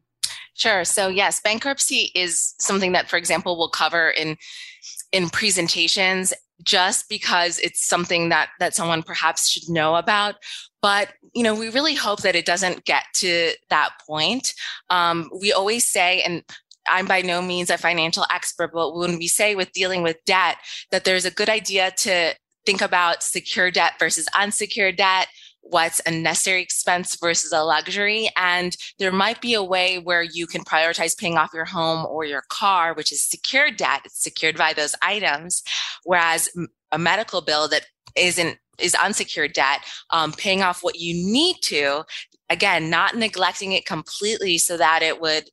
Sure. 0.59 0.83
So 0.83 1.07
yes, 1.07 1.39
bankruptcy 1.39 2.11
is 2.13 2.53
something 2.59 2.91
that, 2.91 3.09
for 3.09 3.15
example, 3.15 3.57
we'll 3.57 3.69
cover 3.69 4.09
in 4.09 4.35
in 5.13 5.29
presentations 5.29 6.33
just 6.63 7.07
because 7.07 7.59
it's 7.59 7.87
something 7.87 8.27
that 8.29 8.49
that 8.59 8.75
someone 8.75 9.01
perhaps 9.01 9.49
should 9.49 9.69
know 9.69 9.95
about 9.95 10.35
but 10.81 11.13
you 11.33 11.41
know 11.41 11.55
we 11.55 11.69
really 11.69 11.95
hope 11.95 12.21
that 12.21 12.35
it 12.35 12.45
doesn't 12.45 12.83
get 12.83 13.05
to 13.13 13.51
that 13.69 13.91
point 14.05 14.53
um, 14.89 15.29
we 15.39 15.53
always 15.53 15.89
say 15.89 16.21
and 16.21 16.43
i'm 16.89 17.05
by 17.05 17.21
no 17.21 17.41
means 17.41 17.69
a 17.69 17.77
financial 17.77 18.25
expert 18.33 18.71
but 18.73 18.93
when 18.93 19.17
we 19.17 19.27
say 19.27 19.55
with 19.55 19.71
dealing 19.71 20.03
with 20.03 20.17
debt 20.25 20.57
that 20.91 21.05
there's 21.05 21.25
a 21.25 21.31
good 21.31 21.49
idea 21.49 21.91
to 21.91 22.33
think 22.65 22.81
about 22.81 23.23
secure 23.23 23.71
debt 23.71 23.93
versus 23.97 24.27
unsecured 24.37 24.97
debt 24.97 25.27
what's 25.61 26.01
a 26.05 26.11
necessary 26.11 26.61
expense 26.61 27.15
versus 27.15 27.51
a 27.51 27.63
luxury. 27.63 28.29
And 28.35 28.75
there 28.97 29.11
might 29.11 29.41
be 29.41 29.53
a 29.53 29.63
way 29.63 29.99
where 29.99 30.23
you 30.23 30.47
can 30.47 30.63
prioritize 30.63 31.17
paying 31.17 31.37
off 31.37 31.53
your 31.53 31.65
home 31.65 32.05
or 32.05 32.25
your 32.25 32.43
car, 32.49 32.93
which 32.93 33.11
is 33.11 33.23
secured 33.23 33.77
debt. 33.77 34.01
It's 34.05 34.21
secured 34.21 34.57
by 34.57 34.73
those 34.73 34.95
items. 35.01 35.63
Whereas 36.03 36.49
a 36.91 36.97
medical 36.97 37.41
bill 37.41 37.67
that 37.69 37.85
isn't 38.15 38.57
is 38.79 38.95
unsecured 38.95 39.53
debt, 39.53 39.81
um, 40.09 40.31
paying 40.31 40.63
off 40.63 40.83
what 40.83 40.97
you 40.97 41.13
need 41.13 41.57
to, 41.61 42.03
again, 42.49 42.89
not 42.89 43.15
neglecting 43.15 43.73
it 43.73 43.85
completely 43.85 44.57
so 44.57 44.77
that 44.77 45.03
it 45.03 45.19
would 45.19 45.49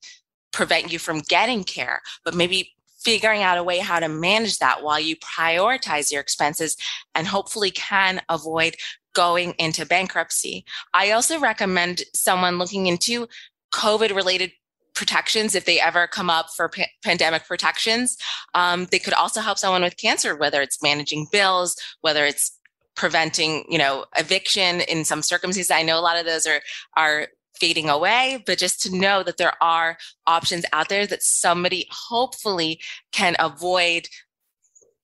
prevent 0.53 0.93
you 0.93 0.99
from 0.99 1.19
getting 1.19 1.65
care, 1.65 2.01
but 2.25 2.35
maybe 2.35 2.73
figuring 3.07 3.43
out 3.43 3.59
a 3.59 3.63
way 3.63 3.79
how 3.79 4.01
to 4.01 4.09
manage 4.09 4.59
that 4.59 4.83
while 4.83 4.99
you 4.99 5.17
prioritize 5.17 6.11
your 6.11 6.21
expenses 6.21 6.77
and 7.15 7.27
hopefully 7.27 7.71
can 7.71 8.21
avoid 8.29 8.75
going 9.17 9.55
into 9.59 9.87
bankruptcy. 9.87 10.63
I 10.93 11.11
also 11.13 11.41
recommend 11.41 12.03
someone 12.15 12.59
looking 12.59 12.87
into 12.87 13.27
COVID 13.73 14.15
related 14.15 14.53
protections 14.95 15.55
if 15.55 15.65
they 15.65 15.81
ever 15.81 16.07
come 16.07 16.29
up 16.29 16.51
for 16.55 16.69
pa- 16.69 16.93
pandemic 17.03 17.47
protections. 17.47 18.19
Um, 18.55 18.87
they 18.91 18.99
could 18.99 19.15
also 19.15 19.41
help 19.41 19.57
someone 19.57 19.83
with 19.83 19.97
cancer, 19.97 20.37
whether 20.37 20.61
it's 20.61 20.83
managing 20.83 21.29
bills, 21.33 21.77
whether 22.03 22.27
it's 22.27 22.53
preventing, 22.95 23.65
you 23.71 23.79
know, 23.79 24.05
eviction 24.19 24.83
in 24.83 25.05
some 25.07 25.23
circumstances. 25.23 25.71
I 25.71 25.83
know 25.83 25.99
a 25.99 26.01
lot 26.01 26.19
of 26.19 26.27
those 26.27 26.47
are 26.47 26.61
are 26.95 27.29
fading 27.59 27.89
away, 27.89 28.43
but 28.45 28.59
just 28.59 28.83
to 28.83 28.95
know 28.95 29.23
that 29.23 29.39
there 29.39 29.55
are 29.63 29.97
options 30.27 30.67
out 30.75 30.91
there 30.91 31.07
that 31.07 31.23
somebody 31.23 31.87
hopefully 31.91 32.81
can 33.13 33.35
avoid 33.39 34.09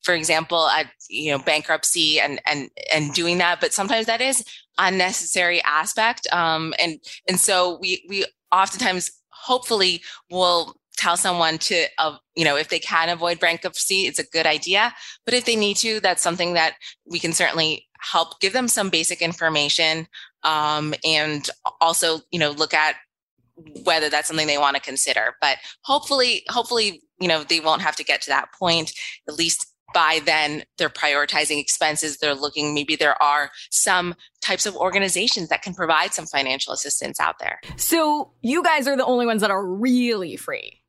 for 0.03 0.15
example, 0.15 0.69
at 0.69 0.87
you 1.09 1.31
know 1.31 1.39
bankruptcy 1.39 2.21
and 2.21 2.41
and 2.47 2.71
and 2.93 3.13
doing 3.13 3.39
that. 3.39 3.61
But 3.61 3.73
sometimes 3.73 4.07
that 4.07 4.21
is 4.21 4.45
unnecessary 4.79 5.63
aspect, 5.63 6.27
um, 6.33 6.75
and 6.79 6.99
and 7.29 7.39
so 7.39 7.79
we 7.81 8.05
we 8.09 8.25
oftentimes 8.53 9.11
hopefully 9.29 10.03
will 10.31 10.77
tell 10.97 11.17
someone 11.17 11.59
to 11.59 11.87
uh, 11.99 12.17
you 12.37 12.45
know 12.45 12.57
if 12.57 12.69
they 12.69 12.79
can 12.79 13.09
avoid 13.09 13.41
bankruptcy 13.41 14.03
it's 14.07 14.19
a 14.19 14.27
good 14.29 14.47
idea 14.47 14.93
but 15.25 15.33
if 15.33 15.47
they 15.47 15.57
need 15.57 15.75
to 15.75 15.99
that's 16.01 16.23
something 16.23 16.53
that 16.53 16.75
we 17.07 17.19
can 17.19 17.33
certainly 17.33 17.89
help 17.99 18.39
give 18.41 18.53
them 18.53 18.69
some 18.69 18.91
basic 18.91 19.23
information 19.23 20.07
um, 20.45 20.95
and 21.03 21.49
also 21.81 22.21
you 22.31 22.39
know 22.39 22.51
look 22.51 22.75
at 22.75 22.97
whether 23.85 24.09
that's 24.09 24.29
something 24.29 24.47
they 24.47 24.59
want 24.59 24.77
to 24.77 24.83
consider. 24.83 25.37
But 25.41 25.59
hopefully, 25.83 26.43
hopefully, 26.49 27.03
you 27.21 27.29
know, 27.29 27.45
they 27.45 27.61
won't 27.61 27.83
have 27.83 27.97
to 27.97 28.05
get 28.05 28.23
to 28.23 28.31
that 28.31 28.53
point. 28.53 28.93
At 29.29 29.35
least 29.35 29.72
by 29.93 30.21
then 30.25 30.65
they're 30.79 30.89
prioritizing 30.89 31.61
expenses. 31.61 32.19
They're 32.19 32.35
looking, 32.35 32.75
maybe 32.75 32.97
there 32.97 33.21
are 33.23 33.51
some 33.71 34.15
types 34.41 34.67
of 34.67 34.77
organizations 34.77 35.49
that 35.49 35.63
can 35.63 35.75
provide 35.75 36.15
some 36.15 36.27
financial 36.27 36.73
assistance 36.73 37.21
out 37.21 37.39
there. 37.39 37.61
So 37.77 38.33
you 38.43 38.63
guys 38.63 38.87
are 38.89 38.97
the 38.97 39.05
only 39.05 39.27
ones 39.27 39.41
that 39.41 39.51
are 39.51 39.65
really 39.65 40.37
free. 40.37 40.83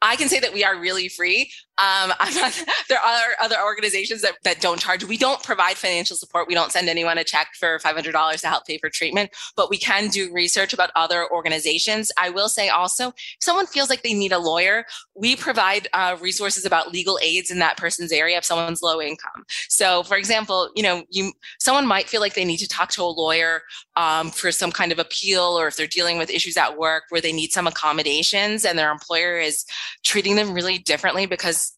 I 0.00 0.16
can 0.16 0.28
say 0.28 0.40
that 0.40 0.52
we 0.52 0.64
are 0.64 0.78
really 0.78 1.08
free. 1.08 1.50
Um, 1.78 2.12
not, 2.34 2.64
there 2.88 2.98
are 2.98 3.30
other 3.40 3.56
organizations 3.62 4.22
that, 4.22 4.34
that 4.44 4.60
don't 4.60 4.80
charge. 4.80 5.04
We 5.04 5.16
don't 5.16 5.42
provide 5.42 5.76
financial 5.76 6.16
support. 6.16 6.48
We 6.48 6.54
don't 6.54 6.72
send 6.72 6.88
anyone 6.88 7.18
a 7.18 7.24
check 7.24 7.48
for 7.58 7.78
$500 7.78 8.40
to 8.40 8.46
help 8.46 8.66
pay 8.66 8.78
for 8.78 8.90
treatment, 8.90 9.30
but 9.56 9.70
we 9.70 9.78
can 9.78 10.08
do 10.08 10.32
research 10.32 10.72
about 10.72 10.90
other 10.96 11.30
organizations. 11.30 12.10
I 12.18 12.30
will 12.30 12.48
say 12.48 12.68
also, 12.68 13.08
if 13.08 13.36
someone 13.40 13.66
feels 13.66 13.90
like 13.90 14.02
they 14.02 14.14
need 14.14 14.32
a 14.32 14.38
lawyer, 14.38 14.84
we 15.14 15.36
provide 15.36 15.88
uh, 15.92 16.16
resources 16.20 16.64
about 16.64 16.92
legal 16.92 17.18
aids 17.22 17.50
in 17.50 17.58
that 17.60 17.76
person's 17.76 18.12
area 18.12 18.38
if 18.38 18.44
someone's 18.44 18.82
low 18.82 19.00
income. 19.00 19.44
So, 19.68 20.02
for 20.02 20.16
example, 20.16 20.70
you 20.74 20.82
know, 20.82 21.04
you 21.10 21.32
someone 21.58 21.86
might 21.86 22.08
feel 22.08 22.20
like 22.20 22.34
they 22.34 22.44
need 22.44 22.58
to 22.58 22.68
talk 22.68 22.90
to 22.92 23.02
a 23.02 23.04
lawyer 23.04 23.62
um, 23.96 24.30
for 24.30 24.52
some 24.52 24.72
kind 24.72 24.92
of 24.92 24.98
appeal, 24.98 25.42
or 25.42 25.68
if 25.68 25.76
they're 25.76 25.86
dealing 25.86 26.18
with 26.18 26.30
issues 26.30 26.56
at 26.56 26.78
work 26.78 27.04
where 27.08 27.20
they 27.20 27.32
need 27.32 27.52
some 27.52 27.66
accommodations, 27.66 28.64
and 28.64 28.78
their 28.78 28.90
employer 28.90 29.38
is 29.38 29.64
treating 30.04 30.36
them 30.36 30.52
really 30.52 30.78
differently 30.78 31.26
because 31.26 31.72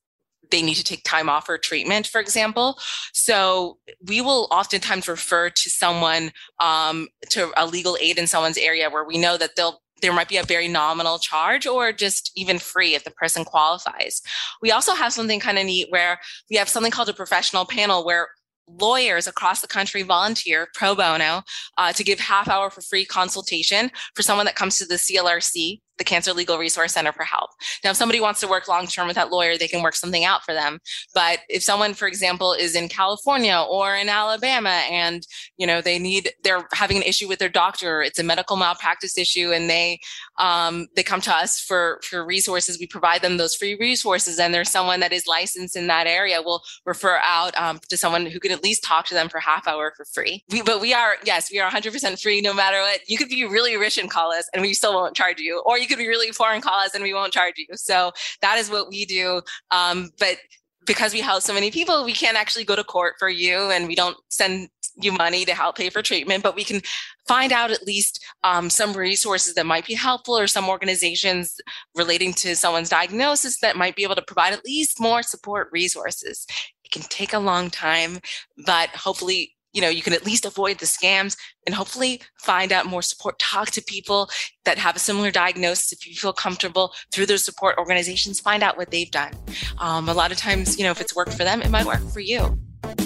they 0.50 0.62
need 0.62 0.74
to 0.74 0.84
take 0.84 1.04
time 1.04 1.28
off 1.28 1.46
for 1.46 1.58
treatment, 1.58 2.06
for 2.06 2.20
example. 2.20 2.78
So 3.12 3.78
we 4.06 4.20
will 4.20 4.48
oftentimes 4.50 5.08
refer 5.08 5.50
to 5.50 5.70
someone 5.70 6.32
um, 6.60 7.08
to 7.30 7.52
a 7.56 7.66
legal 7.66 7.96
aid 8.00 8.18
in 8.18 8.26
someone's 8.26 8.58
area 8.58 8.90
where 8.90 9.04
we 9.04 9.18
know 9.18 9.36
that 9.36 9.56
they'll 9.56 9.80
there 10.00 10.12
might 10.14 10.30
be 10.30 10.38
a 10.38 10.42
very 10.42 10.66
nominal 10.66 11.18
charge 11.18 11.66
or 11.66 11.92
just 11.92 12.32
even 12.34 12.58
free 12.58 12.94
if 12.94 13.04
the 13.04 13.10
person 13.10 13.44
qualifies. 13.44 14.22
We 14.62 14.70
also 14.70 14.94
have 14.94 15.12
something 15.12 15.40
kind 15.40 15.58
of 15.58 15.66
neat 15.66 15.88
where 15.90 16.18
we 16.48 16.56
have 16.56 16.70
something 16.70 16.90
called 16.90 17.10
a 17.10 17.12
professional 17.12 17.66
panel 17.66 18.02
where 18.02 18.28
lawyers 18.66 19.26
across 19.26 19.60
the 19.60 19.66
country 19.66 20.02
volunteer 20.02 20.68
pro 20.74 20.94
bono 20.94 21.42
uh, 21.76 21.92
to 21.92 22.04
give 22.04 22.20
half 22.20 22.48
hour 22.48 22.70
for 22.70 22.80
free 22.80 23.04
consultation 23.04 23.90
for 24.14 24.22
someone 24.22 24.46
that 24.46 24.54
comes 24.54 24.78
to 24.78 24.86
the 24.86 24.94
CLRC 24.94 25.80
the 26.00 26.04
Cancer 26.04 26.32
Legal 26.32 26.58
Resource 26.58 26.94
Center 26.94 27.12
for 27.12 27.24
help. 27.24 27.50
Now, 27.84 27.90
if 27.90 27.96
somebody 27.96 28.20
wants 28.20 28.40
to 28.40 28.48
work 28.48 28.66
long 28.66 28.86
term 28.86 29.06
with 29.06 29.16
that 29.16 29.30
lawyer, 29.30 29.56
they 29.56 29.68
can 29.68 29.82
work 29.82 29.94
something 29.94 30.24
out 30.24 30.42
for 30.42 30.54
them. 30.54 30.80
But 31.14 31.40
if 31.48 31.62
someone, 31.62 31.92
for 31.92 32.08
example, 32.08 32.54
is 32.54 32.74
in 32.74 32.88
California 32.88 33.62
or 33.68 33.94
in 33.94 34.08
Alabama 34.08 34.82
and 34.90 35.26
you 35.58 35.66
know 35.66 35.82
they 35.82 35.98
need 35.98 36.32
they're 36.42 36.66
having 36.72 36.96
an 36.96 37.02
issue 37.02 37.28
with 37.28 37.38
their 37.38 37.50
doctor, 37.50 38.02
it's 38.02 38.18
a 38.18 38.24
medical 38.24 38.56
malpractice 38.56 39.18
issue, 39.18 39.52
and 39.52 39.68
they 39.68 40.00
um, 40.38 40.88
they 40.96 41.02
come 41.02 41.20
to 41.20 41.32
us 41.32 41.60
for 41.60 42.00
for 42.02 42.24
resources. 42.24 42.78
We 42.80 42.86
provide 42.86 43.20
them 43.20 43.36
those 43.36 43.54
free 43.54 43.76
resources, 43.78 44.38
and 44.38 44.54
there's 44.54 44.70
someone 44.70 45.00
that 45.00 45.12
is 45.12 45.26
licensed 45.26 45.76
in 45.76 45.86
that 45.88 46.06
area. 46.06 46.40
We'll 46.42 46.62
refer 46.86 47.18
out 47.22 47.56
um, 47.58 47.78
to 47.90 47.96
someone 47.98 48.24
who 48.24 48.40
can 48.40 48.52
at 48.52 48.64
least 48.64 48.82
talk 48.82 49.04
to 49.06 49.14
them 49.14 49.28
for 49.28 49.38
half 49.38 49.68
hour 49.68 49.92
for 49.96 50.06
free. 50.06 50.44
We, 50.50 50.62
but 50.62 50.80
we 50.80 50.94
are 50.94 51.16
yes, 51.24 51.50
we 51.52 51.60
are 51.60 51.70
100% 51.70 52.20
free 52.22 52.40
no 52.40 52.54
matter 52.54 52.80
what. 52.80 53.00
You 53.06 53.18
could 53.18 53.28
be 53.28 53.44
really 53.44 53.76
rich 53.76 53.98
and 53.98 54.08
call 54.08 54.32
us, 54.32 54.48
and 54.54 54.62
we 54.62 54.72
still 54.72 54.94
won't 54.94 55.14
charge 55.14 55.40
you, 55.40 55.62
or 55.66 55.78
you 55.78 55.89
could 55.90 55.98
be 55.98 56.08
really 56.08 56.30
call 56.30 56.80
us 56.80 56.94
and 56.94 57.02
we 57.02 57.12
won't 57.12 57.32
charge 57.32 57.54
you. 57.58 57.66
So 57.74 58.12
that 58.40 58.58
is 58.58 58.70
what 58.70 58.88
we 58.88 59.04
do. 59.04 59.42
Um, 59.70 60.10
but 60.18 60.38
because 60.86 61.12
we 61.12 61.20
house 61.20 61.44
so 61.44 61.52
many 61.52 61.70
people, 61.70 62.04
we 62.04 62.12
can't 62.12 62.36
actually 62.36 62.64
go 62.64 62.74
to 62.74 62.84
court 62.84 63.14
for 63.18 63.28
you 63.28 63.70
and 63.70 63.86
we 63.86 63.94
don't 63.94 64.16
send 64.30 64.68
you 64.96 65.12
money 65.12 65.44
to 65.44 65.54
help 65.54 65.76
pay 65.76 65.90
for 65.90 66.02
treatment, 66.02 66.42
but 66.42 66.56
we 66.56 66.64
can 66.64 66.80
find 67.28 67.52
out 67.52 67.70
at 67.70 67.86
least 67.86 68.24
um, 68.42 68.68
some 68.70 68.92
resources 68.92 69.54
that 69.54 69.66
might 69.66 69.86
be 69.86 69.94
helpful 69.94 70.36
or 70.36 70.46
some 70.46 70.68
organizations 70.68 71.56
relating 71.94 72.32
to 72.32 72.56
someone's 72.56 72.88
diagnosis 72.88 73.60
that 73.60 73.76
might 73.76 73.94
be 73.94 74.02
able 74.02 74.16
to 74.16 74.22
provide 74.22 74.52
at 74.52 74.64
least 74.64 75.00
more 75.00 75.22
support 75.22 75.68
resources. 75.70 76.46
It 76.84 76.90
can 76.90 77.02
take 77.02 77.32
a 77.32 77.38
long 77.38 77.70
time, 77.70 78.18
but 78.66 78.88
hopefully 78.90 79.54
you 79.72 79.80
know 79.80 79.88
you 79.88 80.02
can 80.02 80.12
at 80.12 80.26
least 80.26 80.44
avoid 80.44 80.78
the 80.78 80.86
scams 80.86 81.36
and 81.66 81.74
hopefully 81.74 82.20
find 82.38 82.72
out 82.72 82.86
more 82.86 83.02
support 83.02 83.38
talk 83.38 83.70
to 83.70 83.82
people 83.82 84.30
that 84.64 84.78
have 84.78 84.96
a 84.96 84.98
similar 84.98 85.30
diagnosis 85.30 85.92
if 85.92 86.06
you 86.06 86.14
feel 86.14 86.32
comfortable 86.32 86.92
through 87.12 87.26
those 87.26 87.44
support 87.44 87.76
organizations 87.78 88.40
find 88.40 88.62
out 88.62 88.76
what 88.76 88.90
they've 88.90 89.10
done. 89.10 89.32
Um, 89.78 90.08
a 90.08 90.14
lot 90.14 90.32
of 90.32 90.38
times 90.38 90.78
you 90.78 90.84
know 90.84 90.90
if 90.90 91.00
it's 91.00 91.14
worked 91.14 91.34
for 91.34 91.44
them 91.44 91.62
it 91.62 91.70
might 91.70 91.86
work 91.86 92.02
for 92.12 92.20
you 92.20 92.58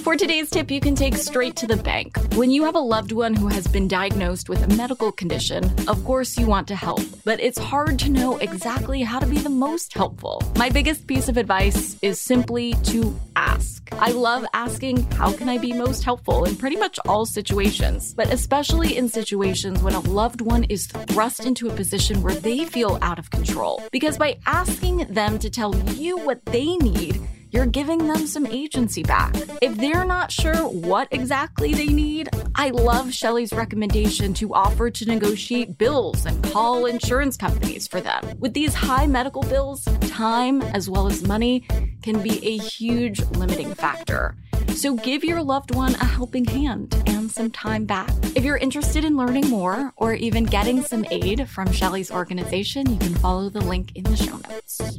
for 0.04 0.16
today's 0.16 0.50
tip, 0.50 0.70
you 0.70 0.80
can 0.80 0.94
take 0.94 1.16
straight 1.16 1.56
to 1.56 1.66
the 1.66 1.76
bank. 1.76 2.16
When 2.34 2.50
you 2.50 2.64
have 2.64 2.74
a 2.74 2.80
loved 2.80 3.12
one 3.12 3.34
who 3.34 3.48
has 3.48 3.66
been 3.66 3.88
diagnosed 3.88 4.48
with 4.48 4.62
a 4.62 4.76
medical 4.76 5.10
condition, 5.10 5.64
of 5.88 6.04
course 6.04 6.36
you 6.38 6.46
want 6.46 6.68
to 6.68 6.76
help, 6.76 7.00
but 7.24 7.40
it's 7.40 7.58
hard 7.58 7.98
to 8.00 8.10
know 8.10 8.36
exactly 8.36 9.02
how 9.02 9.18
to 9.18 9.26
be 9.26 9.38
the 9.38 9.48
most 9.48 9.94
helpful. 9.94 10.42
My 10.56 10.68
biggest 10.68 11.06
piece 11.06 11.28
of 11.28 11.36
advice 11.36 11.96
is 12.02 12.20
simply 12.20 12.74
to 12.84 13.18
ask. 13.34 13.88
I 13.92 14.10
love 14.10 14.44
asking, 14.52 15.10
how 15.12 15.32
can 15.32 15.48
I 15.48 15.58
be 15.58 15.72
most 15.72 16.04
helpful 16.04 16.44
in 16.44 16.56
pretty 16.56 16.76
much 16.76 16.98
all 17.06 17.24
situations, 17.24 18.12
but 18.14 18.32
especially 18.32 18.96
in 18.96 19.08
situations 19.08 19.82
when 19.82 19.94
a 19.94 20.00
loved 20.00 20.40
one 20.40 20.64
is 20.64 20.86
thrust 20.86 21.46
into 21.46 21.68
a 21.68 21.74
position 21.74 22.22
where 22.22 22.34
they 22.34 22.64
feel 22.64 22.98
out 23.02 23.18
of 23.18 23.30
control. 23.30 23.82
Because 23.90 24.18
by 24.18 24.36
asking 24.46 25.06
them 25.08 25.38
to 25.38 25.48
tell 25.50 25.74
you 25.92 26.18
what 26.18 26.44
they 26.46 26.76
need, 26.76 27.20
you're 27.54 27.66
giving 27.66 28.08
them 28.08 28.26
some 28.26 28.46
agency 28.46 29.04
back. 29.04 29.32
If 29.62 29.76
they're 29.76 30.04
not 30.04 30.32
sure 30.32 30.56
what 30.56 31.06
exactly 31.12 31.72
they 31.72 31.86
need, 31.86 32.28
I 32.56 32.70
love 32.70 33.14
Shelly's 33.14 33.52
recommendation 33.52 34.34
to 34.34 34.52
offer 34.52 34.90
to 34.90 35.04
negotiate 35.06 35.78
bills 35.78 36.26
and 36.26 36.42
call 36.50 36.86
insurance 36.86 37.36
companies 37.36 37.86
for 37.86 38.00
them. 38.00 38.24
With 38.40 38.54
these 38.54 38.74
high 38.74 39.06
medical 39.06 39.42
bills, 39.42 39.84
time 40.08 40.62
as 40.62 40.90
well 40.90 41.06
as 41.06 41.24
money 41.28 41.64
can 42.02 42.20
be 42.22 42.44
a 42.44 42.58
huge 42.58 43.20
limiting 43.30 43.72
factor. 43.72 44.36
So 44.74 44.96
give 44.96 45.22
your 45.22 45.40
loved 45.40 45.72
one 45.76 45.94
a 45.94 46.04
helping 46.04 46.44
hand 46.44 47.00
and 47.06 47.30
some 47.30 47.52
time 47.52 47.84
back. 47.84 48.10
If 48.34 48.42
you're 48.42 48.56
interested 48.56 49.04
in 49.04 49.16
learning 49.16 49.48
more 49.48 49.92
or 49.96 50.14
even 50.14 50.42
getting 50.42 50.82
some 50.82 51.06
aid 51.12 51.48
from 51.48 51.70
Shelly's 51.70 52.10
organization, 52.10 52.90
you 52.90 52.98
can 52.98 53.14
follow 53.14 53.48
the 53.48 53.60
link 53.60 53.92
in 53.94 54.02
the 54.02 54.16
show 54.16 54.38
notes. 54.38 54.98